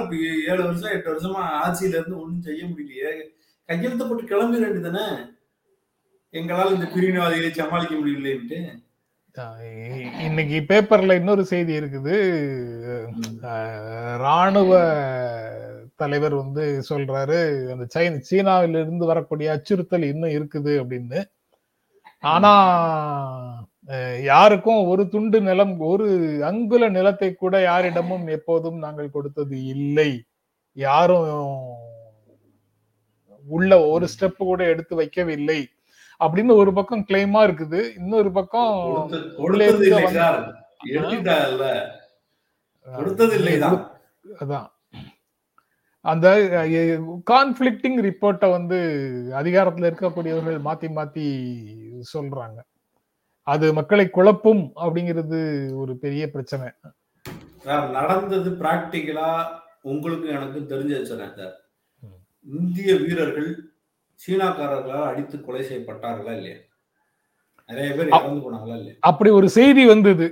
ஏழு 0.51 0.61
வருஷம் 0.63 0.95
எட்டு 0.95 1.13
வருஷமா 1.13 1.43
ஆட்சியில 1.61 1.99
இருந்து 1.99 2.21
ஒண்ணும் 2.23 2.47
செய்ய 2.49 2.63
முடியலையே 2.65 3.13
கையெழுத்து 3.69 4.07
போட்டு 4.07 4.31
கிளம்பிட 4.31 4.63
வேண்டியதானே 4.65 5.07
எங்களால் 6.35 6.75
இந்த 6.75 6.89
பிரிவினைவாதிகளை 6.95 7.53
சமாளிக்க 7.53 7.95
முடியலன்ட்டு 7.95 8.61
இன்னைக்கு 10.27 10.59
பேப்பர்ல 10.69 11.17
இன்னொரு 11.19 11.43
செய்தி 11.51 11.73
இருக்குது. 11.81 12.17
ராணுவ 14.25 14.71
தலைவர் 16.03 16.35
வந்து 16.35 16.65
சொல்றாரு 16.89 17.39
அந்த 17.73 17.85
சைன 17.95 18.21
சீனாவில 18.31 18.81
இருந்து 18.85 19.05
வரக்கூடிய 19.11 19.49
அச்சுறுத்தல் 19.57 20.07
இன்னும் 20.13 20.35
இருக்குது 20.39 20.73
அப்படின்னு. 20.83 21.21
ஆனா 22.35 22.53
யாருக்கும் 24.31 24.81
ஒரு 24.93 25.03
துண்டு 25.09 25.41
நிலம் 25.41 25.75
ஒரு 25.93 26.09
அங்குல 26.51 26.89
நிலத்தை 26.97 27.31
கூட 27.35 27.55
யாரிடமும் 27.63 28.27
எப்போதும் 28.37 28.79
நாங்கள் 28.79 29.15
கொடுத்தது 29.17 29.57
இல்லை. 29.75 30.11
யாரும் 30.77 31.29
உள்ள 33.47 33.81
ஒரு 33.93 34.07
ஸ்டெப் 34.13 34.41
கூட 34.51 34.61
எடுத்து 34.73 34.95
வைக்கவில்லை. 35.01 35.61
அப்படின்னு 36.25 36.55
ஒரு 36.63 36.73
பக்கம் 36.73 37.07
கிளைமா 37.09 37.41
இருக்குது. 37.49 37.81
இன்னொரு 37.97 38.31
பக்கம் 38.39 38.75
அதான். 44.43 44.69
அந்த 46.05 46.29
கான்ஃபிளிக்டிங் 47.31 47.99
ரிப்போர்ட்டை 48.07 48.49
வந்து 48.51 48.79
அதிகாரத்துல 49.41 49.89
இருக்கக்கூடியவர்கள் 49.91 50.59
மாத்தி 50.69 50.89
மாத்தி 50.99 51.27
சொல்றாங்க. 52.13 52.59
அது 53.47 53.67
மக்களை 53.79 54.07
குழப்பும் 54.07 54.63
அப்படிங்கிறது 54.85 55.39
ஒரு 55.83 55.93
பெரிய 56.05 56.31
பிரச்சனை. 56.31 56.69
நடந்தது 57.99 58.51
பிராக்டிக்கலா 58.51 59.31
உங்களுக்கு 59.93 60.29
எனக்கு 60.37 60.61
தெரிஞ்சு 60.71 60.95
இந்திய 62.59 62.95
வீரர்கள் 62.95 63.51
சீனாக்காரர்களால் 64.23 65.11
அடித்து 65.11 65.41
கொலை 65.41 65.63
செய்யப்பட்டார்களா 65.69 66.33
இல்லையா? 66.37 66.57
நிறைய 67.67 67.95
பேர் 67.95 68.09
இறந்து 68.09 68.43
போனாங்களா 68.47 68.77
இல்லையா? 68.77 68.95
அப்படி 69.01 69.31
ஒரு 69.31 69.49
செய்தி 69.49 69.87
வந்தது. 69.87 70.27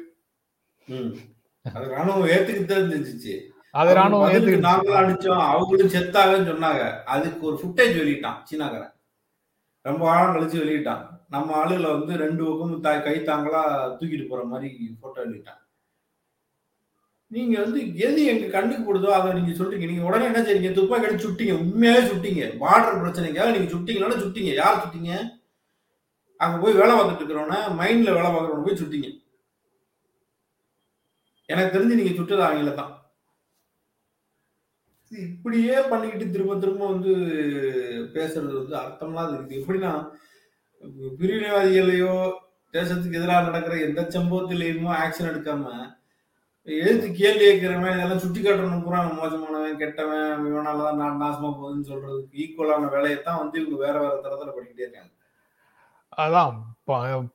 அது 1.62 1.87
ராணுவம் 1.87 2.31
ஏத்துக்கிட்டு 2.35 2.74
இருந்துச்சு. 2.79 3.35
அது 3.70 3.94
ராணுவம். 3.94 4.59
நாங்களும் 4.59 5.01
அடிச்சோம். 5.01 5.44
அவங்களும் 5.53 5.94
செத்தாகன்னு 5.94 6.51
சொன்னாங்க. 6.51 7.05
அதுக்கு 7.05 7.46
ஒரு 7.46 7.57
ஃபுட்டேஜ் 7.62 7.96
வெளியிட்டான் 8.01 8.38
சீனாக்காரன். 8.51 8.94
ரொம்ப 9.83 10.11
ஆழம் 10.11 10.35
கழிச்சு 10.35 10.57
வெளியிட்டான். 10.62 11.03
நம்ம 11.29 11.64
ஆளுல 11.64 11.98
வந்து 11.98 12.16
ரெண்டு 12.16 12.44
பக்கமும் 12.44 12.81
தாய் 12.81 13.03
கை 13.03 13.16
தாங்களா 13.20 13.62
தூக்கிட்டு 13.98 14.29
போற 14.29 14.44
மாதிரி 14.44 14.96
போட்டோ 15.01 15.24
வெளியிட்டான். 15.24 15.61
நீங்க 17.35 17.55
வந்து 17.62 17.81
எது 18.07 18.21
எங்க 18.33 18.47
கண்ணுக்கு 18.53 18.85
போடுதோ 18.85 19.09
அதை 19.17 19.29
நீங்க 19.38 19.53
சொல்றீங்க. 19.57 19.88
நீங்க 19.91 20.05
உடனே 20.09 20.29
என்ன 20.31 20.41
செய்றீங்க? 20.45 20.71
துப்பாக்கி 20.79 21.07
எடுத்து 21.09 21.27
சுட்டீங்க. 21.27 21.55
உண்மையாவே 21.62 22.03
சுட்டீங்க. 22.11 22.45
பார்டர் 22.62 23.01
பிரச்சனைக்காக 23.03 23.53
நீங்க 23.55 23.69
சுட்டீங்களால 23.75 24.17
சுட்டீங்க. 24.23 24.53
யார் 24.61 24.83
சுட்டீங்க? 24.85 25.12
அங்க 26.41 26.57
போய் 26.62 26.79
வேலை 26.81 26.93
பார்த்துட்டு 26.95 27.23
இருக்கிறவன 27.23 27.59
மைண்ட்ல 27.81 28.14
வேலை 28.17 28.29
பார்க்கறவன 28.31 28.64
போய் 28.67 28.81
சுட்டீங்க. 28.83 29.09
எனக்கு 31.49 31.75
தெரிஞ்சு 31.75 31.99
நீங்க 32.01 32.14
சுட்டது 32.17 32.43
அவங்கள 32.47 32.73
தான். 32.81 32.93
இப்படியே 35.12 35.77
பண்ணிக்கிட்டு 35.91 36.27
திரும்ப 36.33 36.57
திரும்ப 36.62 36.83
வந்து 36.93 37.12
பேசுறது 38.17 38.55
வந்து 38.61 38.75
அர்த்தம்லாம் 38.83 39.31
இருக்குது 39.37 39.61
எப்படின்னா 39.61 39.93
பிரிவினைவாதிகளையோ 41.21 42.12
தேசத்துக்கு 42.75 43.19
எதிராக 43.21 43.47
நடக்கிற 43.47 43.77
எந்த 43.87 44.01
சம்பவத்திலையுமோ 44.17 44.91
ஆக்ஷன் 45.05 45.31
எடுக்காம 45.31 45.64
எழுத்து 46.69 47.09
கேள்வி 47.19 47.45
கேட்கிறவன் 47.45 47.95
இதெல்லாம் 47.97 48.23
சுட்டி 48.23 48.41
காட்டணும். 48.41 48.83
பூரா 48.85 48.99
மோசமானவன் 49.19 49.79
கெட்டவன் 49.83 50.43
இவனால 50.49 50.83
தான் 50.87 50.99
நாடு 51.03 51.17
நாசமா 51.23 51.51
போகுதுன்னு 51.53 51.91
சொல்றதுக்கு 51.91 52.41
ஈக்குவலான 52.45 52.91
வேலையை 52.95 53.19
தான் 53.19 53.41
வந்து 53.43 53.57
இவங்க 53.61 53.77
வேற 53.85 53.95
வேற 54.03 54.15
தரத்துல 54.25 54.51
பண்ணிக்கிட்டே 54.57 54.85
இருக்காங்க. 54.87 55.13
அதான் 56.23 56.57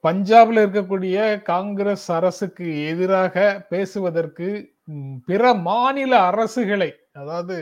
பஞ்சாப்ல 0.05 0.61
இருக்கக்கூடிய 0.63 1.17
காங்கிரஸ் 1.51 2.05
அரசுக்கு 2.17 2.67
எதிராக 2.91 3.35
பேசுவதற்கு 3.71 4.47
பிற 5.27 5.53
மாநில 5.67 6.13
அரசுகளை 6.29 6.89
அதாவது 7.21 7.55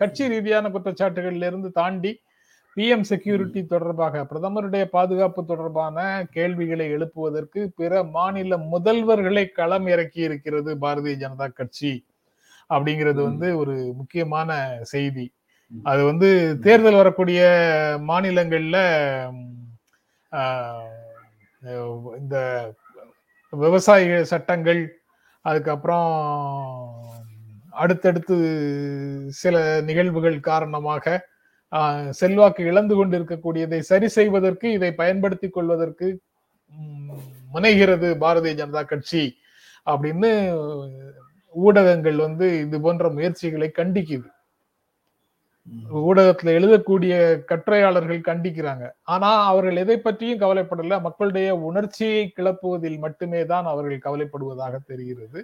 கட்சி 0.00 0.24
ரீதியான 0.32 0.70
குற்றச்சாட்டுகள்ல 0.70 1.48
இருந்து 1.50 1.70
தாண்டி 1.80 2.12
பிஎம் 2.76 3.04
செக்யூரிட்டி 3.10 3.60
தொடர்பாக 3.66 4.22
பிரதமருடைய 4.30 4.84
பாதுகாப்பு 4.96 5.42
தொடர்பான 5.44 5.98
கேள்விகளை 6.30 6.86
எழுப்புவதற்கு 6.96 7.60
பிற 7.76 8.02
மாநில 8.16 8.56
முதல்வர்களை 8.72 9.44
களம் 9.58 9.86
இறக்கி 9.86 10.20
இருக்கிறது 10.20 10.72
பாரதிய 10.82 11.14
ஜனதா 11.22 11.46
கட்சி 11.52 11.92
அப்படிங்கிறது. 12.70 13.20
வந்து 13.28 13.48
ஒரு 13.58 13.74
முக்கியமான 14.00 14.50
செய்தி. 14.92 15.26
அது 15.90 16.02
வந்து 16.04 16.28
தேர்தல் 16.66 16.98
வரக்கூடிய 17.00 17.40
மாநிலங்கள்ல 18.08 18.76
இந்த 22.20 22.36
விவசாய 23.52 24.18
சட்டங்கள் 24.32 24.82
அதுக்கப்புறம் 25.44 26.10
அடுத்தடுத்து 27.82 28.36
சில 29.40 29.56
நிகழ்வுகள் 29.88 30.38
காரணமாக 30.50 31.16
செல்வாக்கு 32.20 32.62
இழந்து 32.70 32.94
கொண்டிருக்கக்கூடியதை 32.94 33.80
சரி 33.90 34.08
செய்வதற்கு 34.18 34.66
இதை 34.72 34.90
பயன்படுத்திக் 35.02 35.56
கொள்வதற்கு 35.56 36.08
முனைகிறது 37.54 38.08
பாரதிய 38.22 38.54
ஜனதா 38.60 38.82
கட்சி 38.92 39.24
அப்படின்னு 39.86 40.30
ஊடகங்கள் 41.54 42.18
வந்து 42.26 42.46
இது 42.64 42.78
போன்ற 42.86 43.08
முயற்சிகளை 43.16 43.68
கண்டிக்குது. 43.78 44.28
ஊடகத்துல 46.08 46.52
எழுதக்கூடிய 46.58 47.14
கட்டுரையாளர்கள் 47.50 48.20
கண்டிக்கிறாங்க. 48.28 48.84
ஆனா 49.14 49.30
அவர்கள் 49.50 49.80
எதை 49.84 49.96
பற்றியும் 49.98 50.42
கவலைப்படல. 50.42 50.98
மக்களுடைய 51.06 51.48
உணர்ச்சியை 51.68 52.22
கிளப்புவதில் 52.36 52.98
மட்டுமே 53.06 53.40
தான் 53.52 53.66
அவர்கள் 53.72 54.04
கவலைப்படுவதாக 54.06 54.74
தெரிகிறது. 54.90 55.40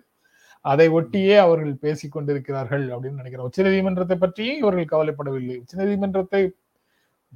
அதை 0.65 0.87
ஒட்டியே 0.99 1.37
அவர்கள் 1.45 1.81
பேசிக் 1.85 2.15
கொண்டிருக்கிறார்கள் 2.15 2.85
அப்படின்னு 2.95 3.21
நினைக்கிறேன். 3.21 3.49
உச்சநீதிமன்றத்தை 3.51 4.17
பற்றியும் 4.25 4.61
இவர்கள் 4.63 4.93
கவலைப்படவில்லை. 4.93 5.57
உச்சநீதிமன்றத்தை 5.63 6.43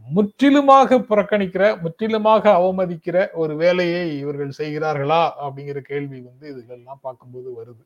முற்றிலுமாக 0.07 0.99
புறக்கணிக்கிற 1.11 1.65
முற்றிலுமாக 1.85 2.45
அவமதிக்கிற 2.59 3.19
ஒரு 3.43 3.53
வேலையை 3.63 4.03
இவர்கள் 4.23 4.59
செய்கிறார்களா 4.59 5.23
அப்படிங்கிற 5.45 5.79
கேள்வி 5.91 6.19
வந்து 6.29 6.47
இதுல 6.51 6.75
எல்லாம் 6.79 7.01
பார்க்கும்போது 7.07 7.49
வருது. 7.59 7.83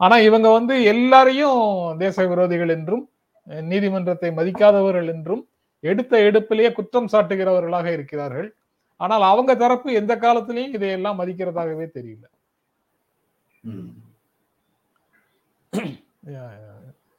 ஆனா 0.00 0.16
இவங்க 0.28 0.48
வந்து 0.58 0.74
எல்லாரையும் 0.92 1.60
தேச 2.04 2.26
விரோதிகள் 2.30 2.72
என்றும் 2.76 3.04
நீதிமன்றத்தை 3.70 4.30
மதிக்காதவர்கள் 4.38 5.10
என்றும் 5.14 5.42
எடுத்த 5.84 6.20
எடுப்பிலேயே 6.28 6.70
குற்றம் 6.72 7.10
சாட்டுகிறவர்களாக 7.12 7.88
இருக்கிறார்கள். 7.96 8.48
ஆனால் 9.00 9.24
அவங்க 9.32 9.52
தரப்பு 9.62 9.88
எந்த 10.00 10.12
காலத்திலையும் 10.24 10.74
இதையெல்லாம் 10.78 11.20
மதிக்கிறதாகவே 11.20 11.86
தெரியல. 11.98 12.24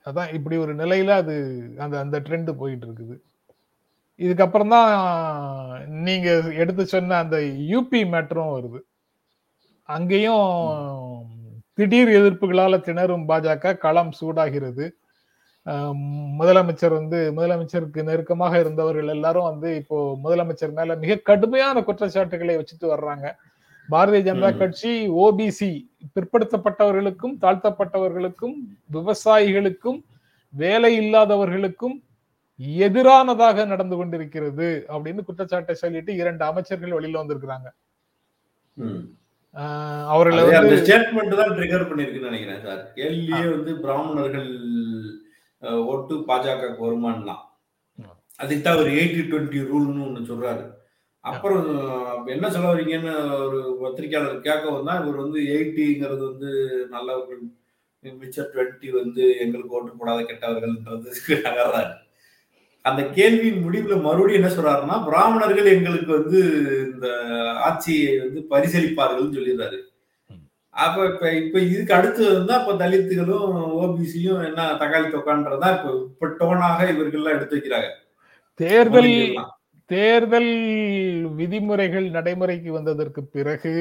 அதான் 0.05 0.33
இப்படி 0.37 0.55
ஒரு 0.63 0.73
நிலையில 0.81 1.15
அது 1.21 1.35
அந்த 1.83 1.95
அந்த 2.03 2.17
ட்ரெண்ட் 2.25 2.51
போயிட்டு 2.61 2.85
இருக்குது 2.87 3.15
இதுக்கப்புறம் 4.19 4.73
தான் 4.75 4.89
நீங்க 6.07 6.27
எடுத்து 6.63 6.83
சொன்ன 6.93 7.17
அந்த 7.23 7.37
யூபி 7.71 8.01
மேட்டரும் 8.13 8.53
வருது. 8.57 8.79
அங்கேயும் 9.89 10.45
திடீர் 11.77 12.11
எதிர்ப்புகளால 12.19 12.77
திணறும் 12.87 13.25
பாஜக 13.31 13.73
களம் 13.85 14.13
சூடாகிறது. 14.19 14.85
முதலமைச்சர் 16.39 16.95
வந்து 16.99 17.19
முதலமைச்சருக்கு 17.37 18.07
நெருக்கமாக 18.09 18.53
இருந்தவர்கள் 18.63 19.13
எல்லாரும் 19.15 19.49
வந்து 19.51 19.69
இப்போ 19.81 19.97
முதலமைச்சர் 20.25 20.77
மேல 20.79 20.95
மிக 21.03 21.21
கடுமையான 21.29 21.83
குற்றச்சாட்டுகளை 21.87 22.55
வச்சுட்டு 22.59 22.87
வர்றாங்க. 22.93 23.25
பாரதிய 23.93 24.21
ஜனதா. 24.27 24.49
கட்சி 24.61 24.91
ஓபிசி 25.23 25.71
பிற்படுத்தப்பட்டவர்களுக்கும் 26.15 27.35
தாழ்த்தப்பட்டவர்களுக்கும் 27.43 28.55
விவசாயிகளுக்கும் 28.95 29.99
வேலை 30.53 30.91
இல்லாதவர்களுக்கும் 31.03 31.95
எதிரானதாக 32.87 33.65
நடந்து 33.71 33.95
கொண்டிருக்கிறது 33.99 34.67
அப்படின்னு 34.93 35.21
குற்றச்சாட்டை 35.27 35.75
சொல்லிட்டு 35.83 36.11
இரண்டு 36.21 36.43
அமைச்சர்கள் 36.49 36.95
வெளியில 36.97 37.21
வந்திருக்கிறாங்க. 37.21 37.67
அவர்களை 40.13 40.41
வந்து 40.53 40.79
ஸ்டேட்மெண்ட் 40.83 41.39
தான் 41.41 41.53
ட்ரிகர் 41.57 41.89
பண்ணிருக்குன்னு 41.89 42.29
நினைக்கிறேன் 42.29 42.63
சார். 42.67 42.81
கேள்வியே 42.97 43.43
வந்து 43.55 43.73
பிராமணர்கள் 43.83 44.49
ஓட்டு 45.91 46.15
பாஜக 46.29 46.71
வருமானலாம். 46.85 47.43
அதுக்கு 48.41 48.63
தான் 48.63 48.81
ஒரு 48.81 48.91
எயிட்டி 48.97 49.21
டுவெண்ட்டி 49.29 49.59
ரூல்னு 49.69 50.05
ஒண்ணு 50.07 50.29
சொல்றாரு. 50.31 50.63
அப்புறம் 51.25 51.67
என்ன 52.33 52.45
சொல்ல 52.49 52.71
வரீங்கன்னு 52.71 53.13
ஒரு 53.45 53.59
பத்திரிகையாளர் 53.81 54.45
கேட்கவும் 54.47 54.87
தான் 54.89 54.99
இவர் 55.01 55.23
வந்து 55.23 55.39
எயிட்டிங்கிறது 55.53 56.23
வந்து 56.29 56.49
நல்லவர்கள் 56.95 57.43
மிச்சம் 58.05 58.51
டுவெண்ட்டி 58.53 58.89
வந்து 58.99 59.23
எங்களுக்கு 59.43 59.77
ஓட்டு 59.77 59.99
போடாத 59.99 60.19
கெட்டவர்கள்ன்றதுக்கு 60.23 61.35
நகர்றாரு 61.47 61.93
அந்த 62.85 63.01
கேள்வியின் 63.17 63.63
முடிவுல 63.65 63.95
மறுபடியும் 64.03 64.39
என்ன 64.39 64.49
சொல்றாருன்னா 64.55 64.97
பிராமணர்கள் 65.07 65.73
எங்களுக்கு 65.75 66.11
வந்து 66.19 66.39
இந்த 66.87 67.07
ஆட்சியை 67.67 68.11
வந்து 68.23 68.41
பரிசளிப்பார்கள்னு 68.51 69.35
சொல்லிடுறாரு. 69.37 69.77
அப்ப 70.73 70.97
இப்ப 71.11 71.25
இப்ப 71.41 71.57
இதுக்கு 71.73 71.95
அடுத்து 71.97 72.23
வந்து 72.37 72.53
அப்ப 72.59 72.75
தலித்துகளும் 72.83 73.51
ஓபிசியும் 73.83 74.41
என்ன 74.49 74.61
தக்காளி 74.81 75.09
தொக்கான்றதா 75.09 75.69
இப்ப 75.77 75.91
இப்ப 76.05 76.31
டோனாக 76.41 76.89
இவர்கள்லாம் 76.93 77.37
எடுத்து 77.37 77.57
வைக்கிறாங்க 77.57 77.89
தேர்தல். 78.59 79.11
தேர்தல் 79.89 80.53
விதிமுறைகள் 81.39 82.07
நடைமுறைக்கு 82.15 82.69
வந்ததற்கு 82.75 83.21
பிறகு 83.35 83.73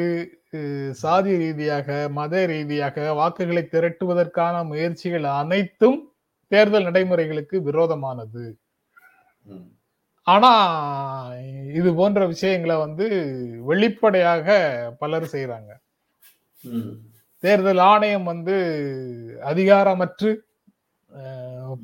சாதி 1.03 1.33
ரீதியாக 1.43 1.89
மத 2.19 2.43
ரீதியாக 2.51 3.07
வாக்குகளை 3.21 3.63
திரட்டுவதற்கான 3.75 4.57
முயற்சிகள் 4.73 5.27
அனைத்தும் 5.41 5.99
தேர்தல் 6.53 6.87
நடைமுறைகளுக்கு 6.89 7.57
விரோதமானது. 7.69 8.45
ஆனா 10.27 10.53
இது 11.79 11.89
போன்ற 12.01 12.21
விஷயங்களை 12.35 12.77
வந்து 12.85 13.07
வெளிப்படையாக 13.71 14.47
பலர் 15.03 15.27
செய்யறாங்க. 15.33 15.73
தேர்தல் 17.43 17.83
ஆணையம் 17.93 18.29
வந்து 18.33 18.55
அதிகாரமற்று 19.53 20.31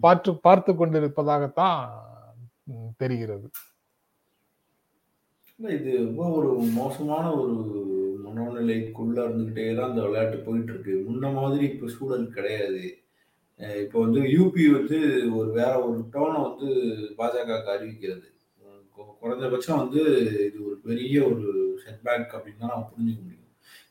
பார்த்து 0.05 0.31
பார்த்து 0.47 0.73
கொண்டிருப்பதாகத்தான் 0.75 1.83
தெரிகிறது 3.03 3.47
இல்லை 5.61 5.81
இது 5.81 6.05
ரொம்ப 6.05 6.29
ஒரு 6.31 6.49
மோசமான 6.49 7.35
ஒரு 7.35 7.53
மனோநிலைக்குள்ள 8.27 9.21
இருந்துக்கிட்டே 9.21 9.77
தான் 9.77 9.91
அந்த 9.91 10.03
விளையாட்டு 10.03 10.37
போயிட்டு 10.39 10.73
இருக்கு 10.73 11.05
முன்ன 11.09 11.33
மாதிரி 11.33 11.65
இப்போ 11.65 11.89
சூழல் 11.89 12.29
கிடையாது. 12.29 12.99
அஹ் 13.59 13.99
வந்து 13.99 14.21
யூபி 14.21 14.71
வந்து 14.73 15.29
ஒரு 15.37 15.51
வேற 15.51 15.83
ஒரு 15.85 15.99
டோனை 15.99 16.43
வந்து 16.43 16.75
பாஜக 17.19 17.51
அறிவிக்கிறது. 17.67 18.29
உம் 18.59 18.89
கு- 18.97 19.25
குறைஞ்சபட்சம் 19.25 19.77
வந்து 19.77 20.01
இது 20.21 20.67
ஒரு 20.67 20.81
பெரிய 20.85 21.25
ஒரு 21.25 21.79
செட்பேக் 21.85 22.35
அப்படின்னு 22.35 22.59
தான் 22.59 22.69
நம்ம 22.69 22.91
புரிஞ்சுக்க 22.91 23.23
முடியும். 23.23 23.39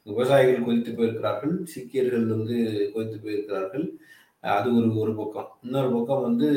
விவசாயிகள் 0.04 0.64
கொதித்து 0.64 0.92
போயிருக்கிறார்கள். 0.92 1.64
சீக்கியர்கள் 1.64 2.26
வந்து 2.26 2.92
கொதித்து 2.94 3.30
போயிருக்கிறார்கள். 3.30 3.90
அது 4.42 4.76
ஒரு 4.76 4.96
ஒரு 4.96 5.16
பக்கம். 5.16 5.48
இன்னொரு 5.64 5.92
பக்கம் 5.92 6.22
வந்து 6.22 6.50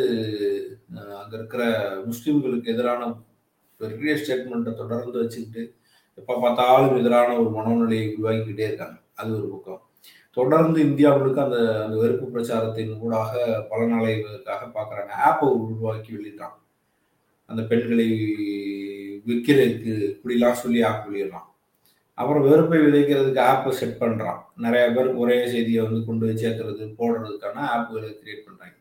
அஹ், 0.94 1.12
அங்க 1.12 1.37
இருக்கிற 1.37 1.64
முஸ்லிம்களுக்கு 2.05 2.66
எதிரான 2.66 3.14
பெரிய 3.83 4.14
ஸ்டேட்மெண்ட்டை 4.14 4.75
தொடர்ந்து 4.75 5.18
வச்சுக்கிட்டு 5.18 5.75
எப்போ 6.14 6.35
பார்த்தாலும் 6.40 6.99
எதிரான 6.99 7.37
ஒரு 7.38 7.51
மனோநிலையை 7.59 8.07
உருவாக்கிக்கிட்டே 8.16 8.66
இருக்காங்க. 8.68 8.99
அது 9.14 9.37
ஒரு 9.37 9.49
பக்கம். 9.49 9.83
தொடர்ந்து 10.31 10.81
இந்தியாவுக்கு 10.81 11.40
அந்த 11.40 11.85
அந்த 11.85 11.97
வெறுப்பு 11.97 12.27
பிரச்சாரத்தின் 12.27 12.99
ஊடாக 13.01 13.33
பலன் 13.71 13.92
அடைவதற்காக 13.92 14.68
பார்க்குறாங்க. 14.77 15.12
ஆப்பை 15.29 15.49
உருவாக்கி 15.55 16.11
வெளியிடுறான் 16.16 16.59
அந்த 17.47 17.62
பெண்களை 17.62 18.09
விற்கிறதுக்கு 19.27 19.92
இப்படிலாம் 20.12 20.61
சொல்லி 20.62 20.83
ஆப் 20.83 21.09
வெளியிடுறான். 21.09 21.49
அப்புறம் 22.14 22.47
வெறுப்பை 22.49 22.79
விதைக்கிறதுக்கு 22.79 23.42
ஆப்பை 23.53 23.68
செட் 23.68 24.01
பண்ணுறான் 24.01 24.40
நிறைய 24.57 24.87
பேர் 24.90 25.09
ஒரே 25.14 25.37
செய்தியை 25.47 25.83
வந்து 25.85 26.05
கொண்டு 26.05 26.27
போய் 26.27 26.42
சேர்க்கறது 26.45 26.85
போடுறதுக்கான 26.99 27.64
ஆப்புகளை 27.75 28.11
கிரியேட் 28.21 28.47
பண்ணுறாங்க 28.47 28.77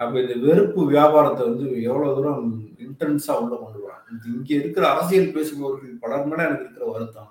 அப்ப 0.00 0.14
இந்த 0.20 0.34
வெறுப்பு 0.46 0.82
வியாபாரத்தை 0.92 1.42
வந்து 1.48 1.66
எவ்வளவு 1.88 2.14
தூரம் 2.16 2.44
இன்டென்ஸா 2.84 3.34
உள்ள 3.42 3.54
கொண்டு 3.56 3.78
வராங்க? 3.84 4.06
இங்க 4.36 4.50
இருக்கிற 4.60 4.84
அரசியல் 4.92 5.34
பேசுபவர்கள் 5.34 6.00
பலர் 6.04 6.28
மேல 6.30 6.46
எனக்கு 6.46 6.64
இருக்கிற 6.66 6.86
வருத்தம். 6.92 7.30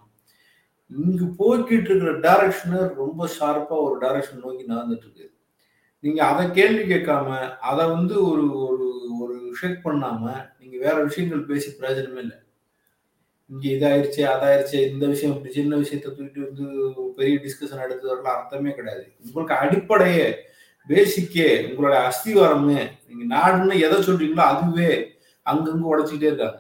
இங்கு 0.92 1.26
போய்கிட்டு 1.40 1.90
இருக்கிற 1.92 2.14
டைரக்ஷனை 2.28 2.80
ரொம்ப 3.02 3.28
ஷார்ப்பா 3.38 3.76
ஒரு 3.88 3.96
டைரக்ஷன் 4.04 4.44
நோக்கி 4.46 4.64
நடந்துட்டு 4.74 5.08
இருக்கு. 5.08 5.26
நீங்க 6.04 6.20
அதை 6.26 6.44
கேள்வி 6.52 6.84
கேட்காம 6.94 7.30
அதை 7.70 7.86
வந்து 7.96 8.16
ஒரு 8.28 8.46
ஒரு 8.68 8.86
ஒரு 9.22 9.36
ஷேக் 9.60 9.86
பண்ணாம 9.88 10.24
நீங்க 10.60 10.76
வேற 10.86 10.96
விஷயங்கள் 11.08 11.50
பேசி 11.50 11.70
பிரயோஜனமே 11.80 12.22
இல்லை. 12.26 12.38
இங்க 13.50 13.66
இதாயிருச்சு 13.76 14.22
அதாயிருச்சு 14.34 14.80
இந்த 14.92 15.06
விஷயம் 15.14 15.34
இப்படி 15.36 15.54
சின்ன 15.54 15.78
விஷயத்த 15.84 16.14
தூக்கிட்டு 16.18 16.48
வந்து 16.48 16.66
பெரிய 17.18 17.36
டிஸ்கஷன் 17.46 17.84
எடுத்து 17.86 18.12
வரல 18.12 18.30
அர்த்தமே 18.36 18.74
கிடையாது. 18.80 19.06
உங்களுக்கு 19.26 19.56
அடிப்படையே 19.64 20.28
பேசிக்கே 20.90 21.50
உங்களுடைய 21.68 22.00
அஸ்திவாரமே 22.08 22.80
நீங்க 23.08 23.26
நாடுன்னு 23.36 23.76
எதை 23.86 23.98
சொல்றீங்களோ 24.08 24.44
அதுவே 24.54 24.90
அங்கங்க 25.46 25.92
உடைச்சிக்கிட்டே 25.92 26.32
இருக்காங்க 26.32 26.58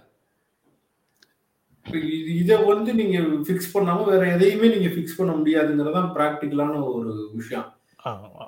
இது 2.41 2.53
வந்து 2.71 2.91
நீங்க 2.99 3.17
ஃபிக்ஸ் 3.45 3.73
பண்ணாம 3.73 4.05
வேற 4.09 4.23
எதையுமே 4.35 4.67
நீங்க 4.73 4.89
ஃபிக்ஸ் 4.95 5.17
பண்ண 5.17 5.31
முடியாதுங்கிறதான் 5.37 6.11
பிராக்டிக்கலான 6.15 6.81
ஒரு 6.93 7.11
விஷயம். 7.39 7.67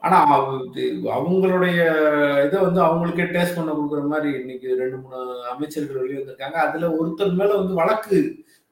ஆனா 0.06 0.18
அவங்களுடைய 1.18 1.80
இதை 2.46 2.58
வந்து 2.66 2.82
அவங்களுக்கே 2.88 3.26
டேஸ்ட் 3.36 3.58
பண்ண 3.58 3.72
கொடுக்குற 3.74 4.02
மாதிரி 4.12 4.30
இன்னைக்கு 4.42 4.68
ரெண்டு 4.82 4.98
மூணு 4.98 5.18
அமைச்சர்கள் 5.54 6.02
வெளியே 6.02 6.20
வந்திருக்காங்க. 6.20 6.58
அதுல 6.66 6.90
ஒருத்தர் 7.00 7.34
மேல 7.40 7.52
வந்து 7.62 7.74
வழக்கு 7.82 8.20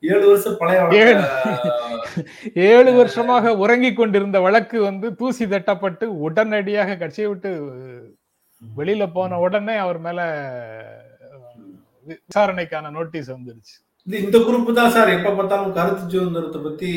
ஏழு 0.04 0.26
வருஷம் 0.30 0.58
பழைய 0.60 0.82
ஏழு 2.70 2.92
வருஷமாக 3.00 3.52
உறங்கிக் 3.64 3.98
கொண்டிருந்த 4.00 4.38
வழக்கு 4.46 4.78
வந்து 4.88 5.08
தூசி 5.20 5.46
தட்டப்பட்டு 5.54 6.06
உடனடியாக 6.28 6.96
கட்சியை 7.02 7.28
விட்டு 7.30 7.52
வெளியில 8.62 9.04
போன 9.18 9.40
உடனே 9.46 9.76
அவர் 9.84 10.00
மேல 10.06 10.20
விசாரணைக்கான 12.08 12.92
நோட்டீஸ் 12.98 13.30
வந்துருச்சு. 13.36 13.76
இந்த 14.08 14.38
குரூப் 14.48 14.70
தான் 14.80 14.94
சார். 14.96 15.10
எப்ப 15.18 15.32
பார்த்தாலும் 15.38 15.76
கருத்து 15.78 16.04
சுதந்திரத்தை 16.14 16.60
பத்தி 16.68 16.90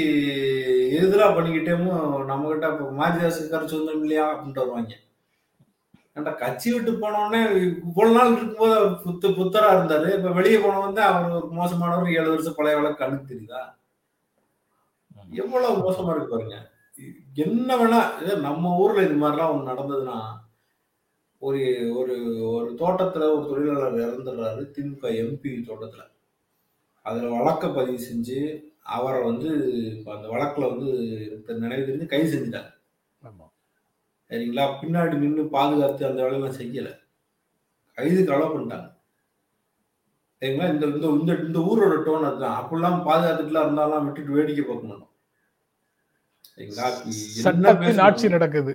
எதிரா 1.00 1.26
பண்ணிக்கிட்டேமோ 1.36 1.94
நம்ம 2.30 2.48
கிட்ட 2.52 2.68
மாரிதாஸ் 3.00 3.40
கருத்து 3.52 3.74
சுதந்திரம் 3.74 4.04
இல்லையா 4.06 4.26
அப்படின்ட்டு 4.32 4.62
வருவாங்க. 4.64 4.94
ஏன்டா 6.16 6.32
கட்சி 6.36 6.68
விட்டு 6.72 6.92
போனோடனே 6.92 7.38
இவ்வளவு 7.84 8.16
நாள் 8.16 8.32
இருக்கும்போது 8.32 8.74
அவர் 8.78 8.96
புத்து 9.04 9.28
புத்தரா 9.38 9.68
இருந்தாரு. 9.76 10.08
இப்ப 10.16 10.30
வெளியே 10.30 10.58
போன 10.58 10.80
வந்து 10.80 11.00
அவர் 11.02 11.30
ஒரு 11.32 11.48
மோசமானவர் 11.52 12.16
ஏழு 12.16 12.28
வருஷம் 12.30 12.54
பழைய 12.54 12.76
வழக்கு 12.76 13.00
கண்ணுக்கு 13.02 13.30
தெரியுதா? 13.32 13.62
எவ்வளவு 15.42 15.82
மோசமா 15.84 16.12
இருக்கு 16.12 16.34
பாருங்க. 16.34 16.58
என்ன 17.36 17.76
வேணா 17.76 18.00
இதே 18.22 18.34
நம்ம 18.40 18.76
ஊர்ல 18.76 19.02
இது 19.02 19.14
மாதிரிலாம் 19.14 19.52
ஒண்ணு 19.54 19.70
நடந்ததுன்னா 19.70 20.18
ஒரு 21.42 21.60
ஒரு 21.96 22.14
ஒரு 22.50 22.68
தோட்டத்துல 22.78 23.28
ஒரு 23.36 23.44
தொழிலாளர் 23.48 24.02
இறந்துடுறாரு 24.06 24.62
திமுக 24.74 25.08
எம்பி 25.22 25.52
தோட்டத்துல. 25.68 26.02
அதுல 27.06 27.30
வழக்க 27.36 27.68
பதிவு 27.68 27.98
செஞ்சு 28.10 28.38
அவரை 28.96 29.20
வந்து 29.22 29.48
அந்த 30.14 30.26
வழக்குல 30.28 30.68
வந்து 30.72 30.88
நினைவு 31.64 31.86
தெரிஞ்சு 31.88 32.06
கைது 32.06 32.32
செஞ்சுட்டாங்க 32.34 32.70
சரிங்களா? 34.32 34.64
பின்னாடி 34.80 35.14
நின்று 35.22 35.42
பாதுகாத்து 35.54 36.02
அந்த 36.08 36.20
வேலையெல்லாம் 36.24 36.58
செய்யல. 36.60 36.88
கைதுக்கு 37.98 38.34
அலோவ் 38.34 38.54
பண்ணிட்டாங்க. 38.54 38.88
சரிங்களா? 40.42 40.68
இந்த 40.74 40.84
இந்த 40.92 41.06
இந்த 41.18 41.32
இந்த 41.46 41.58
ஊரோட 41.70 41.96
டோன் 42.06 42.28
அதுதான். 42.28 42.56
அப்படிலாம் 42.60 43.04
பாதுகாத்துட்டுலாம் 43.08 43.66
இருந்தாலும் 43.66 44.06
விட்டுட்டு 44.06 44.36
வேடிக்கை 44.38 44.64
பார்க்க 44.64 44.90
மாட்டோம். 44.92 45.10
சரிங்களா? 46.54 48.00
ஆட்சி 48.06 48.28
நடக்குது. 48.36 48.72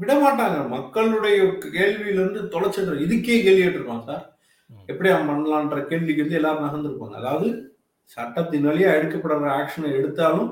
விட 0.00 0.12
மாட்டாங்க 0.24 0.58
மக்களுடைய 0.74 1.38
கேள்வியில 1.76 2.20
இருந்து 2.22 2.42
தொலைச்சிடுற 2.54 2.94
இதுக்கே 3.06 3.38
கேள்வி 3.46 3.62
கேட்டிருப்பான் 3.62 4.06
சார். 4.08 4.22
எப்படி 4.90 5.08
அவன் 5.12 5.30
பண்ணலான்ற 5.30 5.78
கேள்விக்கு 5.90 6.24
வந்து 6.24 6.38
எல்லாரும் 6.40 6.66
நகர்ந்துருப்பாங்க. 6.66 7.16
அதாவது 7.22 7.48
சட்டத்தின் 8.16 8.68
வழியா 8.68 8.90
எடுக்கப்படுற 8.98 9.48
ஆக்ஷனை 9.58 9.90
எடுத்தாலும் 9.98 10.50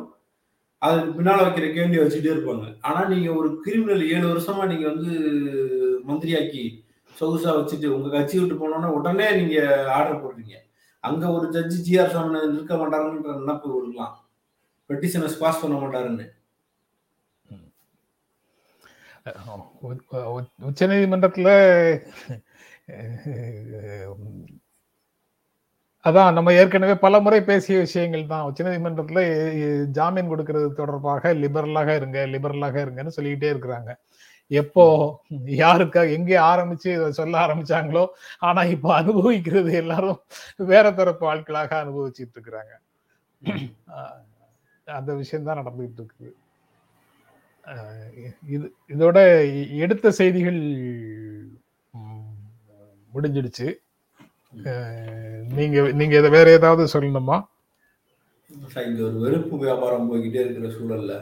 அதுக்கு 0.87 1.11
பின்னால 1.17 1.45
வைக்கிற 1.45 1.67
கேள்வி 1.75 1.99
வச்சுட்டே 2.01 2.33
இருப்பாங்க. 2.35 2.67
ஆனா 2.89 3.01
நீங்க 3.13 3.29
ஒரு 3.41 3.49
கிரிமினல் 3.65 4.03
ஏழு 4.15 4.25
வருஷமா 4.31 4.65
நீங்க 4.73 4.87
வந்து 4.93 5.11
மந்திரியாக்கி 6.09 6.65
சொகுசா 7.17 7.51
வச்சுட்டு 7.57 7.89
உங்க 7.97 8.09
கட்சி 8.17 8.37
விட்டு 8.39 8.57
போனோன்னா 8.61 8.91
உடனே 8.99 9.27
நீங்க 9.41 9.57
ஆர்டர் 9.97 10.23
போடுறீங்க. 10.23 10.57
அங்க 11.05 11.25
ஒரு 11.37 11.47
ஜட்ஜி 11.55 11.79
ஜிஆர் 11.87 12.13
சாமி 12.15 12.41
நிற்க 12.57 12.75
மாட்டாருன்ற 12.81 13.33
நினப்பு 13.41 13.67
கொடுக்கலாம் 13.75 14.15
பெட்டிஷனை 14.91 15.29
பாஸ் 15.43 15.61
பண்ண 15.63 15.77
மாட்டாருன்னு. 15.83 16.27
உச்ச 20.69 20.87
நீதிமன்றத்துல 20.91 21.51
அதான் 26.07 26.35
நம்ம 26.37 26.53
ஏற்கனவே 26.61 26.95
பல 27.03 27.15
முறை 27.25 27.39
பேசிய 27.51 27.77
விஷயங்கள் 27.85 28.31
தான். 28.33 28.47
உச்சநீதிமன்றத்துல 28.49 29.21
ஜாமீன் 29.99 30.31
கொடுக்கறது 30.33 30.69
தொடர்பாக 30.81 31.33
லிபரலாக 31.43 31.91
இருங்க 32.01 32.19
லிபரலாக 32.35 32.77
இருங்கன்னு 32.85 33.15
சொல்லிக்கிட்டே 33.17 33.53
இருக்கிறாங்க. 33.55 33.93
எப்போ 34.51 34.85
யாருக்காக 35.63 36.09
எங்கே 36.17 36.37
ஆரம்பிச்சு 36.53 36.89
இதை 36.97 37.07
சொல்ல 37.19 37.35
ஆரம்பிச்சாங்களோ 37.45 38.05
ஆனா 38.49 38.63
இப்ப 38.75 38.89
அனுபவிக்கிறது 39.01 39.71
எல்லாரும் 39.83 40.19
வேற 40.73 40.87
தரப்பு 40.99 41.25
ஆட்களாக 41.33 41.73
அனுபவிச்சுட்டு 41.85 42.37
இருக்கிறாங்க. 42.37 42.73
அந்த 44.87 45.11
விஷயம்தான் 45.23 45.61
நடந்துகிட்டு 45.61 46.03
இருக்குது. 46.03 46.33
இது 48.55 48.67
இதோட 48.95 49.19
எடுத்த 49.85 50.11
செய்திகள் 50.21 50.61
முடிஞ்சிடுச்சு. 53.13 53.69
நீங்க 55.57 55.79
நீங்க 55.99 56.15
இதை 56.19 56.31
வேற 56.37 56.47
ஏதாவது 56.59 56.83
சொல்லணுமா? 56.95 57.37
இங்க 58.89 59.03
ஒரு 59.09 59.19
வெறுப்பு 59.25 59.55
வியாபாரம் 59.63 60.09
போய்கிட்டே 60.09 60.43
இருக்கிற 60.45 60.69
சூழல்ல 60.75 61.15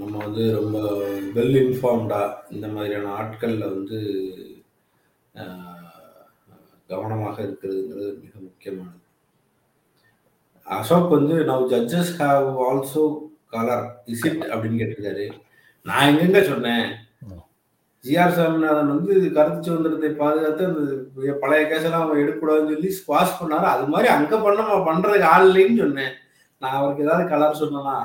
நம்ம 0.00 0.14
வந்து 0.24 0.44
ரொம்ப 0.58 0.78
வெல் 1.36 1.56
இன்ஃபார்ம்டா 1.62 2.20
இந்த 2.54 2.66
மாதிரியான 2.74 3.12
ஆட்கள்ல 3.18 3.64
வந்து 3.74 3.98
கவனமாக 6.92 7.36
இருக்கிறதுங்கிறது 7.46 8.10
மிக 8.22 8.32
முக்கியமானது. 8.46 9.02
அசோக் 10.66 11.14
வந்து 11.16 11.34
now 11.50 11.66
judges 11.72 12.12
have 12.20 12.46
also 12.68 13.04
colour 13.54 13.84
is 14.14 14.24
it 14.28 14.44
அப்படின்னு 14.52 14.80
கேட்டிருக்காரு. 14.80 15.26
நான் 15.86 16.06
எங்கெங்க 16.10 16.40
சொன்னேன். 16.50 16.88
ஜிஆர் 18.08 18.36
சாமிநாதன் 18.38 18.92
வந்து 18.94 19.12
கருத்து 19.38 19.66
சுதந்திரத்தை 19.68 20.10
பாதுகாத்து 20.20 20.68
அந்த 20.68 21.32
பழைய 21.42 21.62
கேஸெல்லாம் 21.70 22.04
அவன் 22.04 22.22
எடுக்கக்கூடாதுன்னு 22.22 22.74
சொல்லி 22.74 22.90
ஸ்குவாஷ் 22.98 23.38
பண்ணாரு. 23.40 23.66
அது 23.74 23.86
மாதிரி 23.94 24.08
அங்க 24.16 24.36
பண்ண 24.46 24.78
பண்றதுக்கு 24.90 25.32
ஆள் 25.34 25.48
இல்லைன்னு 25.48 25.82
சொன்னேன். 25.84 26.14
நான் 26.62 26.78
அவருக்கு 26.78 27.04
ஏதாவது 27.06 27.26
கலர் 27.34 27.60
சொன்னேனா 27.64 27.96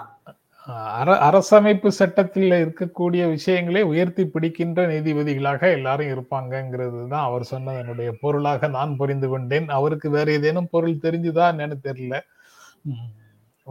அர 0.99 1.15
அரசமைப்பு 1.27 1.89
சட்டத்தில் 1.97 2.53
இருக்கக்கூடிய 2.63 3.23
விஷயங்களை 3.33 3.81
உயர்த்தி 3.89 4.23
பிடிக்கின்ற 4.33 4.85
நீதிபதிகளாக 4.91 5.61
எல்லாரும் 5.77 6.11
இருப்பாங்கங்கிறது 6.13 6.99
தான் 7.13 7.25
அவர் 7.29 7.43
சொன்னதனுடைய 7.51 8.09
பொருளாக 8.21 8.67
நான் 8.77 8.93
புரிந்து 9.01 9.27
கொண்டேன். 9.31 9.67
அவருக்கு 9.77 10.09
வேற 10.15 10.27
ஏதேனும் 10.37 10.69
பொருள் 10.75 11.03
தெரிஞ்சுதா 11.05 11.47
என்னன்னு 11.53 11.77
தெரியல. 11.89 12.15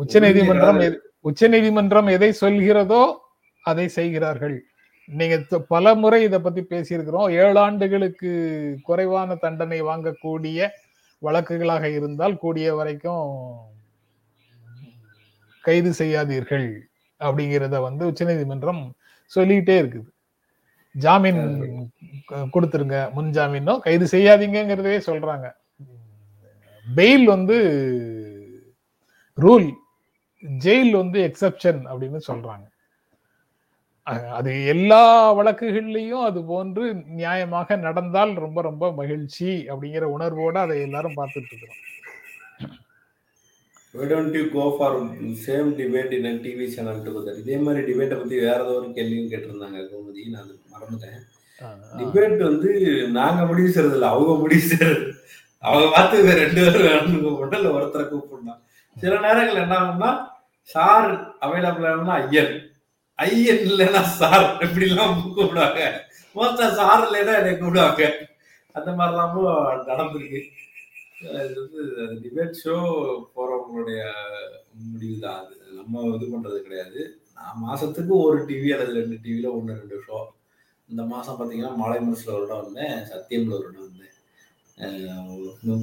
உச்ச 0.02 0.20
நீதிமன்றம் 0.26 0.80
உச்ச 1.30 1.48
நீதிமன்றம் 1.54 2.10
எதை 2.16 2.30
சொல்கிறதோ 2.42 3.02
அதை 3.64 3.86
செய்கிறார்கள். 3.98 4.56
நீங்க 5.18 5.58
பல 5.74 5.94
முறை 6.02 6.20
இதை 6.28 6.38
பத்தி 6.44 6.62
பேசியிருக்கிறோம். 6.72 7.28
ஏழு 7.42 7.58
ஆண்டுகளுக்கு 7.66 8.30
குறைவான 8.88 9.34
தண்டனை 9.44 9.78
வாங்கக்கூடிய 9.90 10.68
வழக்குகளாக 11.22 11.84
இருந்தால் 11.98 12.40
கூடிய 12.44 12.68
வரைக்கும் 12.78 13.26
கைது 15.66 15.90
செய்யாதீர்கள் 15.98 16.68
அப்படிங்கிறத 17.26 17.76
வந்து 17.88 18.02
உச்சநீதிமன்றம் 18.10 18.82
சொல்லிக்கிட்டே 19.32 19.76
இருக்குது. 19.82 20.08
ஜாமீன் 20.94 21.42
கொடுத்துருங்க. 22.54 22.96
முன் 23.16 23.30
ஜாமீனோ 23.36 23.74
கைது 23.86 24.06
செய்யாதீங்கிறதே 24.14 24.98
சொல்றாங்க. 25.10 25.46
பெயில் 26.86 27.24
வந்து 27.34 27.56
ரூல் 29.38 29.68
ஜெயில் 30.64 30.92
வந்து 31.00 31.18
எக்ஸப்ஷன் 31.28 31.80
அப்படின்னு 31.90 32.20
சொல்றாங்க. 32.30 32.66
அது 34.36 34.52
எல்லா 34.72 35.02
வழக்குகள்லயும் 35.38 36.24
அது 36.28 36.40
போன்று 36.44 36.84
நியாயமாக 37.18 37.76
நடந்தால் 37.84 38.32
ரொம்ப 38.44 38.60
ரொம்ப 38.68 38.84
மகிழ்ச்சி 39.00 39.50
அப்படிங்கிற 39.72 40.06
உணர்வோட 40.16 40.56
அதை 40.66 40.78
எல்லாரும் 40.88 41.18
பார்த்துட்டு 41.20 41.52
இருக்கிறோம் 41.52 41.80
Why 43.94 44.06
don't 44.10 44.34
you 44.38 44.44
go 44.50 44.62
for 44.76 44.88
same 45.46 45.66
debate 45.78 46.12
in 46.18 46.26
a 46.28 46.30
TV 46.44 46.60
channel 46.74 46.98
together? 47.06 47.32
இதே 47.40 47.56
மாதிரி 47.64 47.80
டிபேட்டை 47.88 48.16
பத்தி 48.20 48.36
வேற 48.44 48.58
ஏதோ 48.64 48.74
ஒரு 48.78 48.86
கேள்வியும் 48.98 49.28
கேட்டிருந்தாங்க 49.32 49.80
கோமதி. 49.90 50.22
நான் 50.34 50.44
அது 50.44 50.54
மறந்துட்டேன். 50.74 51.18
டிபேட் 51.98 52.38
வந்து 52.46 52.70
நாங்க 53.18 53.42
முடிவு 53.50 53.72
செய்யறது 53.74 53.96
இல்ல 53.98 54.08
அவங்க 54.14 54.34
முடிவு 54.42 54.62
செய்யறது 54.70 55.04
அவங்க 55.64 55.88
பார்த்து 55.96 56.38
ரெண்டு 56.42 56.62
பேரும் 56.78 57.20
கூப்பிடணும் 57.24 57.58
இல்ல 57.60 57.74
ஒருத்தரை 57.76 58.06
கூப்பிடணும். 58.12 58.60
சில 58.96 59.12
நேரங்கள் 59.26 59.62
என்ன 59.64 59.76
ஆகும்னா 59.80 60.10
சார் 60.68 61.10
அவைலபிள் 61.46 61.88
ஆகணும்னா 61.90 62.16
ஐயன் 62.22 62.54
ஐயன் 63.22 63.64
இல்லைன்னா 63.70 64.02
சார் 64.20 64.46
இப்படிலாம் 64.64 64.90
எல்லாம் 64.90 65.14
கூப்பிடுவாங்க. 65.36 65.80
மோஸ்டா 66.36 66.66
சார் 66.80 67.04
இல்லைன்னா 67.06 67.34
என்னை 67.40 67.52
கூப்பிடுவாங்க. 67.54 68.02
அந்த 68.74 68.90
மாதிரிலாமும் 68.98 69.48
நடந்திருக்கு. 69.90 70.40
இது 71.46 71.56
வந்து 71.62 71.82
டிபேட் 72.22 72.60
ஷோ 72.62 72.76
போறவங்களுடைய 73.34 74.00
முடிவு 74.92 75.16
தான் 75.24 75.40
அது. 75.42 75.54
நம்ம 75.78 76.04
இது 76.16 76.26
பண்றது 76.32 76.58
கிடையாது. 76.66 77.00
நான் 77.38 77.60
மாசத்துக்கு 77.66 78.14
ஒரு 78.26 78.38
டிவி 78.48 78.70
அல்லது 78.74 78.96
ரெண்டு 79.00 79.16
டிவியில 79.24 79.50
ஒன்று 79.58 79.78
ரெண்டு 79.82 79.98
ஷோ 80.06 80.18
இந்த 80.88 81.02
மாசம் 81.12 81.36
பார்த்தீங்கன்னா 81.36 81.74
மலை 81.82 81.98
மனசுல 82.06 82.34
ஒரு 82.38 82.46
இடம் 82.48 82.64
வந்தேன். 82.64 82.96
சத்தியம்ல 83.12 83.54
ஒரு 83.58 83.68
இடம் 83.70 83.86
வந்தேன். 83.88 83.98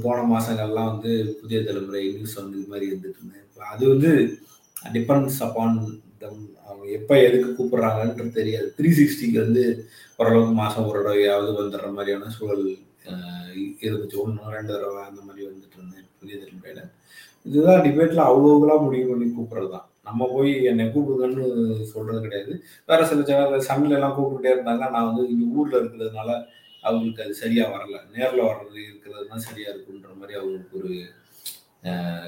போன 0.03 0.17
மாசங்கள்லாம் 0.33 0.91
வந்து 0.93 1.11
புதிய 1.41 1.59
தலைமுறை 1.67 2.03
நியூஸ் 2.15 2.39
வந்து 2.41 2.57
இது 2.59 2.71
மாதிரி 2.73 2.89
இருந்துட்டு 2.91 3.19
இருந்தேன். 3.21 3.47
அது 3.73 3.83
வந்து 3.93 4.11
டிபெண்ட்ஸ் 4.95 5.41
அப்பான் 5.45 5.77
தம் 6.21 6.43
அவங்க 6.67 6.85
எப்போ 6.97 7.13
எதுக்கு 7.27 7.49
கூப்பிட்றாங்கன்றது 7.57 8.31
தெரியாது. 8.39 8.67
த்ரீ 8.77 8.89
சிக்ஸ்டிக்கு 8.99 9.37
வந்து 9.45 9.63
ஓரளவுக்கு 10.19 10.53
மாதம் 10.61 10.87
ஒரு 10.91 10.99
தடவையாவது 11.05 11.51
வந்துடுற 11.59 11.89
மாதிரியான 11.97 12.31
சூழல் 12.37 12.63
இருந்துச்சு. 13.87 14.17
ஒன்று 14.23 14.55
ரெண்டு 14.57 14.71
தடவை 14.75 15.01
அந்த 15.09 15.21
மாதிரி 15.27 15.41
வந்துட்டு 15.49 15.77
இருந்தேன் 15.79 16.07
புதிய 16.21 16.35
தலைமுறையில். 16.41 16.83
இதுதான் 17.45 17.83
டிபேட்டில் 17.85 18.27
அவ்வளோக்கெல்லாம் 18.29 18.83
முடிவு 18.85 19.05
பண்ணி 19.11 19.27
கூப்பிட்றது 19.35 19.69
தான் 19.75 19.85
நம்ம 20.07 20.27
போய் 20.33 20.51
என்னை 20.69 20.85
கூப்பிடுங்கன்னு 20.93 21.45
சொல்கிறது 21.93 22.19
கிடையாது. 22.25 22.53
வேற 22.89 22.99
சில 23.09 23.23
சில 23.29 23.59
சமையலெல்லாம் 23.69 23.97
எல்லாம் 23.99 24.15
கூப்பிட்டுட்டே 24.17 24.53
இருந்தாங்க. 24.55 24.85
நான் 24.95 25.07
வந்து 25.09 25.23
இங்கே 25.33 25.47
ஊரில் 25.57 25.79
இருக்கிறதுனால 25.79 26.29
அவங்களுக்கு 26.83 27.23
அது 27.25 27.33
சரியாக 27.43 27.73
வரல. 27.75 27.97
நேரில் 28.15 28.47
வர்றது 28.49 28.79
இருக்கிறது 28.89 29.25
தான் 29.31 29.45
சரியாக 29.47 29.73
இருக்குன்ற 29.73 30.11
மாதிரி 30.19 30.37
அவங்களுக்கு 30.39 30.79
ஒரு 30.81 30.91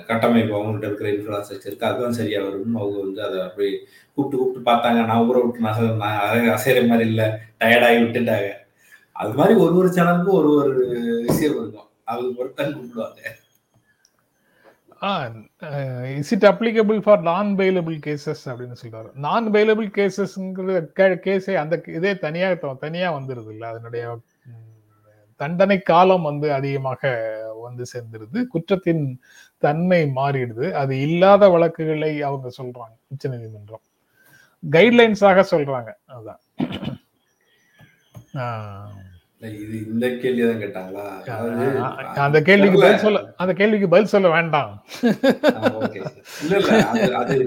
கட்டமைப்பு 0.10 0.54
அவங்கள்ட்ட 0.58 0.90
இருக்கிற 0.90 1.10
இன்ஃப்ராஸ்ட்ரக்சருக்கு 1.16 1.88
அதுதான் 1.90 2.18
சரியாக 2.20 2.46
வரும்னு 2.48 2.82
அவங்க 2.82 2.98
வந்து 3.06 3.22
அதை 3.28 3.40
போய் 3.58 3.72
கூப்பிட்டு 4.16 4.40
கூப்பிட்டு 4.40 4.70
பார்த்தாங்க. 4.70 5.02
நான் 5.10 5.26
ஊரை 5.28 5.42
விட்டு 5.44 5.66
நான் 5.68 5.98
நான் 6.04 6.50
அசைகிற 6.56 6.84
மாதிரி 6.92 7.08
இல்லை. 7.12 7.28
டயர்டாகி 7.62 8.00
விட்டுட்டாங்க. 8.04 8.50
அது 9.16 9.34
மாதிரி 9.40 9.54
ஒரு 9.64 9.74
ஒரு 9.82 9.90
சேனலுக்கும் 9.98 10.40
ஒரு 10.40 10.52
ஒரு 10.62 10.84
விஷயம் 11.30 11.58
இருக்கும். 11.62 11.90
அவங்க 12.12 12.42
ஒருத்தன் 12.44 12.76
கூப்பிடுவாங்க 12.78 13.22
is 16.20 16.32
it 16.36 16.46
applicable 16.50 17.00
for 17.06 17.22
non 17.30 17.50
bailable 17.60 17.96
cases 18.08 18.44
அப்படின்னு 18.52 18.76
சொல்றாரு 18.82 19.10
நான் 19.26 19.46
பெயிலபிள் 19.56 19.88
கேசஸ்ங்கிற 19.98 21.14
கேஸே 21.28 21.54
அந்த 21.62 21.76
இதே 22.00 22.12
தனியாக 22.26 22.56
தனியாக 22.56 22.82
தனியா 22.86 23.08
வந்துருது 23.18 23.52
இல்ல. 23.54 23.64
அதனுடைய 23.72 24.04
தண்டனை 25.40 25.78
காலம் 25.92 26.28
வந்து 26.30 26.48
அதிகமாக 26.58 27.02
வந்து 27.62 27.86
சேர்ந்துருது. 27.93 28.39
குற்றத்தின் 28.54 29.04
தன்மை 29.63 30.02
மாறிடுது. 30.15 30.67
அது 30.82 30.93
இல்லாத 31.08 31.50
வழக்குகளை 31.50 32.12
அவங்க 32.21 32.50
சொல்றாங்க 32.60 32.95
உச்சநீதிமன்றம். 33.08 33.86
கைட்லைன்ஸாக 34.63 35.43
சொல்றாங்க. 35.54 35.91
அதுதான் 36.08 36.41
இந்த 39.91 40.08
கேள்வி 40.21 40.41
தான் 40.43 40.62
கேட்டாங்களா 40.63 41.06
அந்த 42.26 42.39
கேள்விக்கு. 42.50 42.80
பதில் 42.84 43.04
சொல்ல 43.06 43.21
அந்த 43.38 43.54
கேள்விக்கு 43.54 43.88
பதில் 43.93 44.12
சொல்ல 44.13 44.28
வேண்டாம். 44.30 44.71
இல்ல 46.43 46.56
இல்ல 46.60 46.71
அது 47.21 47.38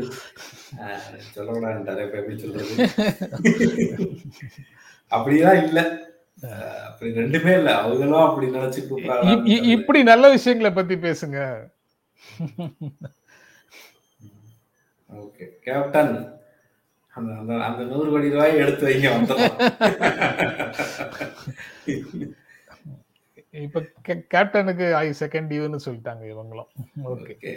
சொல்றது? 2.42 2.70
அப்படிலாம் 5.10 5.58
இல்ல. 5.64 5.80
அப்படி 6.88 7.10
ரெண்டுமே 7.20 7.52
இல்ல. 7.58 7.70
அவங்களும் 7.80 8.24
அப்படி 8.26 8.46
நினைச்சு 8.56 8.80
கூப்பிடுறாங்க. 8.88 9.56
இப்படி 9.74 10.02
நல்ல 10.10 10.30
விஷயங்களை 10.36 10.70
பத்தி 10.78 10.96
பேசுங்க. 11.06 11.38
ஓகே. 15.10 15.44
கேப்டன் 15.66 16.14
அந்த 17.16 17.30
அந்த 17.40 17.52
அந்த 17.66 17.82
நூறு 17.90 18.08
கோடி 18.12 18.32
ரூபாய் 18.34 18.60
எடுத்து 18.62 18.86
வைங்க 18.86 19.08
வந்துடும் 19.16 19.56
இப்ப 23.66 23.82
கேப்டனுக்கு 24.34 24.86
ஐ 25.02 25.08
செகண்ட் 25.20 25.50
யூன்னு 25.58 25.84
சொல்லிட்டாங்க 25.86 26.24
இவங்களும். 26.32 26.70
ஓகே. 27.12 27.52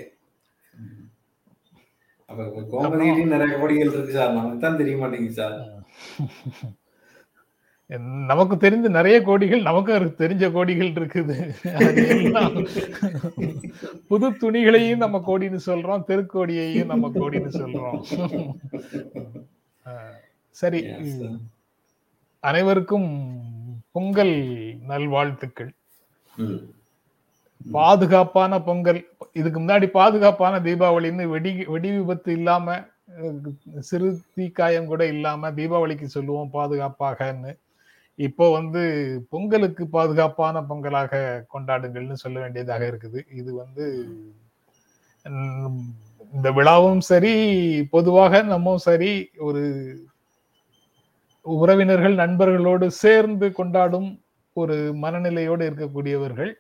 அப்ப 2.30 2.42
கோமதியிலயும் 2.74 3.34
நிறைய 3.36 3.54
கோடிகள் 3.62 3.94
இருக்கு 3.94 4.18
சார். 4.18 4.36
நமக்கு 4.38 4.60
தான் 4.66 4.80
தெரிய 4.82 4.96
மாட்டேங்குது 4.98 5.40
சார். 5.42 5.58
நமக்கு 8.30 8.56
தெரிந்த 8.58 8.88
நிறைய 8.96 9.18
கோடிகள் 9.28 9.68
நமக்கு 9.68 9.94
தெரிஞ்ச 10.22 10.46
கோடிகள் 10.56 10.90
இருக்குது. 10.98 11.36
புது 14.08 14.28
துணிகளையும் 14.42 15.04
நம்ம 15.04 15.22
கோடின்னு 15.28 15.60
சொல்றோம் 15.66 16.04
தெருக்கோடியையும் 16.10 16.92
நம்ம 16.92 17.12
கோடின்னு 17.20 17.52
சொல்றோம். 17.62 18.00
சரி. 20.62 20.82
அனைவருக்கும் 22.44 23.10
பொங்கல் 23.92 24.36
நல்வாழ்த்துக்கள். 24.90 25.72
பாதுகாப்பான 27.78 28.60
பொங்கல். 28.68 29.00
இதுக்கு 29.40 29.60
முன்னாடி 29.60 29.88
பாதுகாப்பான 30.00 30.60
தீபாவளின்னு 30.68 31.26
வெடி 31.36 31.54
வெடி 31.74 31.92
விபத்து 31.92 32.32
இல்லாம 32.32 32.76
சிறு 33.90 34.10
தீக்காயம் 34.38 34.90
கூட 34.92 35.06
இல்லாம 35.14 35.52
தீபாவளிக்கு 35.60 36.10
சொல்லுவோம் 36.18 36.54
பாதுகாப்பாகன்னு. 36.58 37.54
இப்போ 38.20 38.46
வந்து 38.58 38.82
பொங்கலுக்கு 39.30 39.84
பாதுகாப்பான 39.96 40.62
பொங்கலாக 40.70 41.22
கொண்டாடுங்கள்னு 41.54 42.16
சொல்ல 42.24 42.38
வேண்டியதாக 42.44 42.84
இருக்குது. 42.92 43.20
இது 43.40 43.52
வந்து 43.64 43.86
உம், 45.26 45.82
இந்த 46.34 46.48
விழாவும் 46.58 47.04
சரி 47.10 47.34
பொதுவாக 47.96 48.42
நம்மும் 48.54 48.82
சரி 48.88 49.12
ஒரு 49.48 49.64
உறவினர்கள் 51.46 52.16
நண்பர்களோடு 52.22 52.88
சேர்ந்து 53.04 53.48
கொண்டாடும் 53.60 54.10
ஒரு 54.56 54.78
மனநிலையோடு 55.04 55.64
இருக்கக்கூடியவர்கள். 55.70 56.52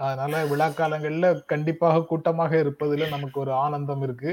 அதனால 0.00 0.42
விழா 0.52 0.68
காலங்கள்ல 0.78 1.26
கண்டிப்பாக 1.52 2.04
கூட்டமாக 2.10 2.52
இருப்பதுல 2.62 3.08
நமக்கு 3.08 3.38
ஒரு 3.44 3.52
ஆனந்தம் 3.64 4.02
இருக்கு. 4.06 4.32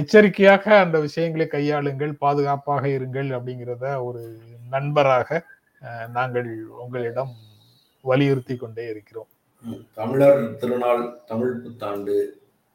எச்சரிக்கையாக 0.00 0.64
அந்த 0.84 0.96
விஷயங்களை 1.06 1.46
கையாளுங்கள் 1.54 2.12
பாதுகாப்பாக 2.24 2.84
இருங்கள் 2.96 3.30
அப்படிங்கிறத 3.36 3.84
ஒரு 4.06 4.22
நண்பராக 4.74 5.38
நாங்கள் 6.16 6.50
உங்களிடம் 6.84 7.32
வலியுறுத்தி 8.04 8.54
கொண்டே 8.56 8.84
இருக்கிறோம். 8.92 9.30
தமிழர் 9.98 10.42
திருநாள் 10.60 11.04
தமிழ் 11.30 11.54
புத்தாண்டு 11.62 12.16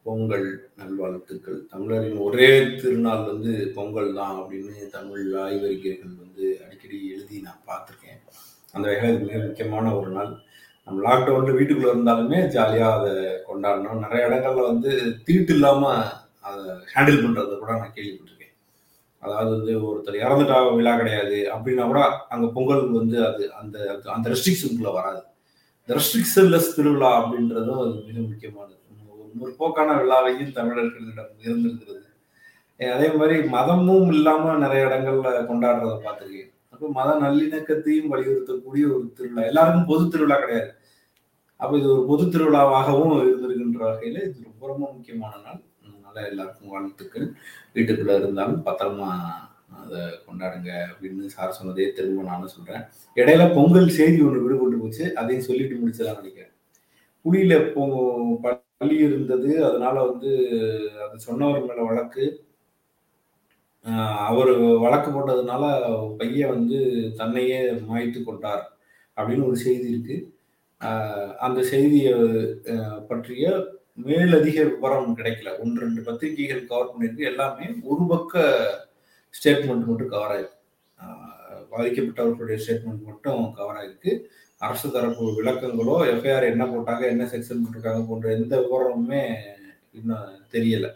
பொங்கல் 0.05 0.47
நல்வாழ்த்துக்கள். 0.79 1.59
தமிழரின் 1.73 2.21
ஒரே 2.27 2.49
திருநாள் 2.82 3.27
வந்து 3.32 3.51
பொங்கல் 3.75 4.09
தான் 4.19 4.38
அப்படின்னு 4.39 4.73
தமிழ் 4.95 5.27
ஆய்வறிக்கைகள் 5.43 6.15
வந்து 6.23 6.45
அடிக்கடி 6.63 6.97
எழுதி 7.13 7.38
நான் 7.47 7.67
பார்த்துருக்கேன். 7.69 8.21
அந்த 8.75 8.86
வகையில் 8.91 9.21
மிக 9.27 9.38
முக்கியமான 9.45 9.93
ஒரு 9.99 10.11
நாள். 10.17 10.32
நம்ம 10.88 11.03
லாக்டவுனில் 11.07 11.57
வீட்டுக்குள்ளே 11.59 11.93
இருந்தாலுமே 11.93 12.39
ஜாலியாக 12.55 12.97
அதை 12.97 13.13
கொண்டாடணும். 13.49 14.03
நிறைய 14.05 14.27
இடங்கள்ல 14.29 14.65
வந்து 14.71 14.91
தீட்டு 15.27 15.53
இல்லாமல் 15.57 16.03
அதை 16.43 16.61
ஹேண்டில் 16.93 17.23
பண்ணுறத 17.23 17.57
கூட 17.63 17.71
நான் 17.81 17.95
கேள்விப்பட்டிருக்கேன். 17.97 18.53
அதாவது 19.23 19.51
வந்து 19.55 19.73
ஒருத்தர் 19.87 20.23
இறந்துட்டா 20.25 20.57
விழா 20.77 20.93
கிடையாது 21.01 21.39
அப்படின்னா 21.55 21.83
கூட 21.91 22.01
அங்கே 22.33 22.47
பொங்கல் 22.55 22.85
வந்து 22.99 23.17
அது 23.29 23.43
அந்த 23.61 23.77
அந்த 24.15 24.25
ரெஸ்ட்ரிக்ஷனுக்குள்ள 24.33 24.91
வராது. 24.99 25.21
இந்த 25.81 25.91
ரெஸ்ட்ரிக்ஷன்லெஸ் 25.99 26.75
திருவிழா 26.77 27.11
அப்படின்றதும் 27.19 27.81
அது 27.83 27.93
மிக 28.07 28.17
முக்கியமானது. 28.29 28.77
ஒரு 29.13 29.31
முற்போக்கான 29.41 29.97
விழாவையும் 30.01 30.55
தமிழர்களிடம் 30.59 31.31
இருந்திருக்கிறது. 31.45 31.99
அதே 32.95 33.07
மாதிரி 33.19 33.35
மதமும் 33.55 34.11
இல்லாமல் 34.15 34.61
நிறைய 34.63 34.87
இடங்கள்ல 34.87 35.31
கொண்டாடுறத 35.49 35.95
பார்த்துருக்கேன். 36.05 36.51
அப்போ 36.73 36.85
மத 36.99 37.09
நல்லிணக்கத்தையும் 37.23 38.11
வலியுறுத்தக்கூடிய 38.13 38.83
ஒரு 38.95 39.05
திருவிழா. 39.17 39.43
எல்லாருக்கும் 39.49 39.89
பொது 39.91 40.03
திருவிழா 40.13 40.37
கிடையாது. 40.43 40.71
அப்போ 41.59 41.73
இது 41.79 41.87
ஒரு 41.95 42.03
பொது 42.11 42.23
திருவிழாவாகவும் 42.33 43.13
இருந்திருக்கின்ற 43.23 43.81
வகையில் 43.89 44.19
இது 44.27 44.47
ரொம்ப 44.49 44.63
ரொம்ப 44.71 44.85
முக்கியமான 44.95 45.33
நாள். 45.45 45.61
அதனால 46.12 46.32
எல்லாருக்கும் 46.32 46.72
வாழ்த்துக்கள். 46.74 47.28
வீட்டுக்குள்ள 47.76 48.14
இருந்தாலும் 48.22 48.64
பத்திரமா 48.66 49.09
அதை 49.82 49.99
கொண்டாடுங்க 50.26 50.72
அப்படின்னு 50.91 51.34
சார் 51.36 51.55
சொன்னதே 51.59 51.86
திரும்ப 51.97 52.24
நானும் 52.30 52.53
சொல்றேன். 52.55 52.84
இடையில 53.16 53.43
பொங்கல் 53.55 53.95
செய்தி 53.97 54.20
ஒன்று 54.28 54.41
விடுபட்டு 54.45 54.80
போச்சு. 54.82 55.05
அதையும் 55.20 55.47
சொல்லிட்டு 55.49 55.76
முடிச்சதான் 55.82 56.20
நினைக்கிறேன். 56.20 56.51
புலியில 57.26 57.55
பொ 57.74 57.84
பள்ளி 58.43 58.97
இருந்தது. 59.07 59.49
அதனால 59.70 59.95
வந்து 60.09 60.32
அது 61.05 61.20
சொன்னவர் 61.28 61.68
மேல 61.70 61.82
வழக்கு. 61.89 62.26
அவர் 64.30 64.51
வழக்கு 64.84 65.09
போட்டதுனால 65.12 65.64
பையன் 66.20 66.53
வந்து 66.55 66.80
தன்னையே 67.20 67.59
மாய்த்து 67.89 68.20
கொண்டார் 68.24 68.64
அப்படின்னு 69.18 69.47
ஒரு 69.49 69.59
செய்தி 69.66 69.88
இருக்கு. 69.93 70.18
அந்த 71.45 71.59
செய்தியை 71.74 72.14
பற்றிய 73.09 73.45
மேலதிக 74.06 74.58
விவரம் 74.72 75.16
கிடைக்கல. 75.20 75.49
ஒன்று 75.64 75.84
ரெண்டு 75.86 76.02
பத்திரிகைகள் 76.08 76.70
கவர் 76.72 76.91
பண்ணியிருக்கு 76.91 77.30
எல்லாமே 77.32 77.66
ஒரு 77.91 78.04
பக்க 78.14 78.43
ஸ்டேட்மெண்ட் 79.38 79.88
மட்டும் 79.89 80.14
கவர் 80.16 80.34
ஆயிருக்கு. 80.36 80.58
பாதிக்கப்பட்டவர்களுடைய 81.74 82.58
ஸ்டேட்மெண்ட் 82.64 83.04
மட்டும் 83.10 83.41
கவர் 83.60 83.80
ஆயிருக்கு. 83.82 84.14
அரசு 84.66 84.88
தரப்பு 84.95 85.28
விளக்கங்களோ 85.38 85.95
எஃப்ஐஆர் 86.14 86.52
என்ன 86.54 86.64
போட்டாங்க 86.72 87.04
என்ன 87.14 87.24
செக்ஷன் 87.34 87.62
போட்டிருக்காங்க 87.62 88.02
போன்ற 88.10 88.28
எந்த 88.39 88.56
விவரமுமே 88.64 89.22
இன்னும் 89.99 90.36
தெரியல. 90.56 90.88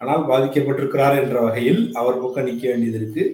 ஆனால் 0.00 0.22
பாதிக்கப்பட்டிருக்கிறார் 0.30 1.16
என்ற 1.22 1.38
வகையில் 1.46 1.82
அவர் 2.00 2.22
பக்கம் 2.22 2.46
நிற்க 2.48 2.64
வேண்டியது 2.70 2.98
இருக்கு. 3.00 3.24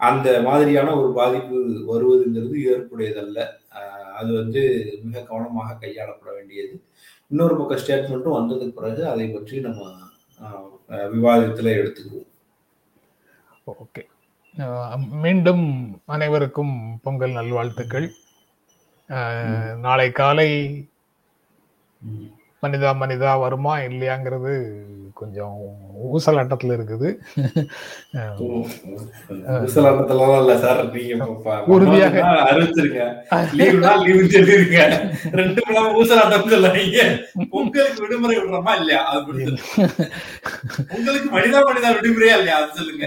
அந்த 0.00 0.28
மாதிரியான 0.46 0.94
ஒரு 1.00 1.10
பாதிப்பு 1.18 1.58
வருவதுங்கிறது 1.90 2.56
ஏற்புடையதல்ல. 2.72 3.40
அது 4.20 4.30
வந்து 4.40 4.62
மிக 5.04 5.20
கவனமாக 5.28 5.76
கையாளப்பட 5.82 6.30
வேண்டியது. 6.38 6.74
இன்னொரு 7.32 7.54
பக்கம் 7.58 7.80
ஸ்டேட்மெண்ட்டும் 7.82 8.36
வந்ததுக்கு 8.38 8.76
பிறகு 8.78 9.02
அதை 9.12 9.26
பற்றி 9.34 9.56
நம்ம 9.66 9.82
விவாதத்தில் 11.14 11.76
எடுத்துக்குவோம். 11.78 12.28
ஓகே. 13.82 14.02
மீண்டும் 15.24 15.64
அனைவருக்கும் 16.14 16.74
பொங்கல் 17.04 17.36
நல்வாழ்த்துக்கள். 17.38 18.08
நாளை 19.86 20.08
காலை 20.20 20.48
மனிதா 22.62 22.90
மனிதா 23.02 23.32
வருமா 23.44 23.74
இல்லையாங்கிறது 23.88 24.52
கொஞ்சம் 25.22 25.54
ஊசலாட்டத்துல 26.08 26.74
இருக்குது. 26.76 27.08
ஊசலாட்டத்துலலாம் 29.60 30.40
இல்ல 30.42 30.54
சார். 30.64 30.80
நீங்க 30.94 31.26
உறுதியாக. 31.74 32.16
அறிவிச்சிருங்க. 32.48 33.04
லீவுனா 33.58 33.92
லீவு 34.02 34.24
சொல்லிருங்க. 34.34 34.80
ரெண்டு 35.40 35.60
மணி 35.68 35.92
ஊசலாட்டம் 36.00 36.52
சொல்லாதீங்க 36.54 36.98
உங்களுக்கு 37.44 38.02
விடுமுறை 38.04 38.34
விடுறோமா 38.38 38.74
இல்லையா? 38.80 39.00
அது. 39.12 39.46
உங்களுக்கு 40.96 41.28
மனிதா 41.36 41.62
மனிதா 41.70 41.92
விடுமுறையா 41.96 42.36
இல்லையா? 42.40 42.58
அது 42.62 42.78
சொல்லுங்க. 42.80 43.06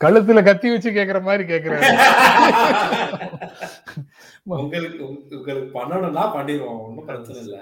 கழுத்துல 0.00 0.40
கத்தி 0.44 0.68
வச்சு 0.70 0.90
கேக்குற 0.92 1.18
மாதிரி 1.22 1.44
கேக்குறாரு 1.46 1.84
உங்களுக்கு 4.54 4.98
உங்களுக்கு 5.06 5.52
பண்ணணும்னா 5.76 6.24
பண்ணிடுவோம். 6.34 6.80
ஒன்றும் 6.86 7.06
பிரச்சனை 7.06 7.38
இல்ல. 7.44 7.56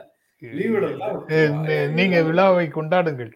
நீங்க 1.92 2.16
விழாவை 2.26 2.66
கொண்டாடுங்கள். 2.70 3.32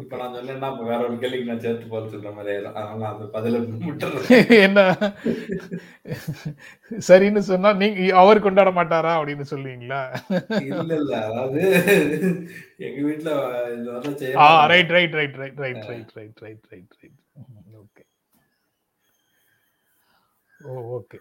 இப்ப 0.00 0.18
நான் 0.18 0.34
சொன்னேன்னா 0.36 0.68
அப்ப 0.68 0.84
வேற 0.84 1.00
ஒரு 1.06 1.16
கேள்விக்கு 1.18 1.48
நான் 1.48 1.62
சேர்த்து 1.64 1.86
போல 1.88 2.06
சொல்ற 2.12 2.30
மாதிரி 2.36 2.52
அதனால 2.70 3.08
அந்த 3.08 3.24
பதில 3.34 3.58
என்ன? 4.66 4.80
சரின்னு 7.08 7.42
சொன்னா 7.48 7.70
நீங்க 7.74 8.06
அவர் 8.16 8.38
கொண்டாட 8.40 8.70
மாட்டாரா 8.70 9.12
அப்படின்னு 9.18 9.46
சொல்லுவீங்களா? 9.50 10.00
இல்ல 10.62 11.18
அதாவது 11.22 11.60
எங்க 12.78 13.00
வீட்டுல. 13.08 13.34
Right 14.72 14.92
right 14.96 15.16
right 15.18 15.36
right 15.42 15.60
right 15.60 15.84
right 15.90 16.14
right 16.16 16.40
right 16.42 16.66
right 16.72 16.94
right 17.02 17.18
okay 17.80 18.04
oh 20.60 20.72
okay 20.96 21.18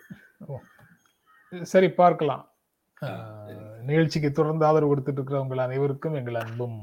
oh. 0.48 0.62
சரி 1.74 1.90
பார்க்கலாம். 2.00 2.46
நிகழ்ச்சிக்கு 3.82 4.32
தொடர்ந்து 4.32 4.66
ஆதரவு 4.66 4.96
கொடுத்துட்டு 4.96 5.12
இருக்கிற 5.12 5.42
உங்கள் 5.42 5.58
அனைவருக்கும் 5.58 6.14
எங்கள் 6.14 6.36
அன்பும் 6.36 6.78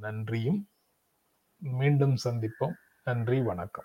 நன்றியும். 0.00 0.68
மீண்டும் 1.56 2.16
சந்திப்போம். 2.24 2.72
நன்றி 3.04 3.40
வணக்கம். 3.40 3.84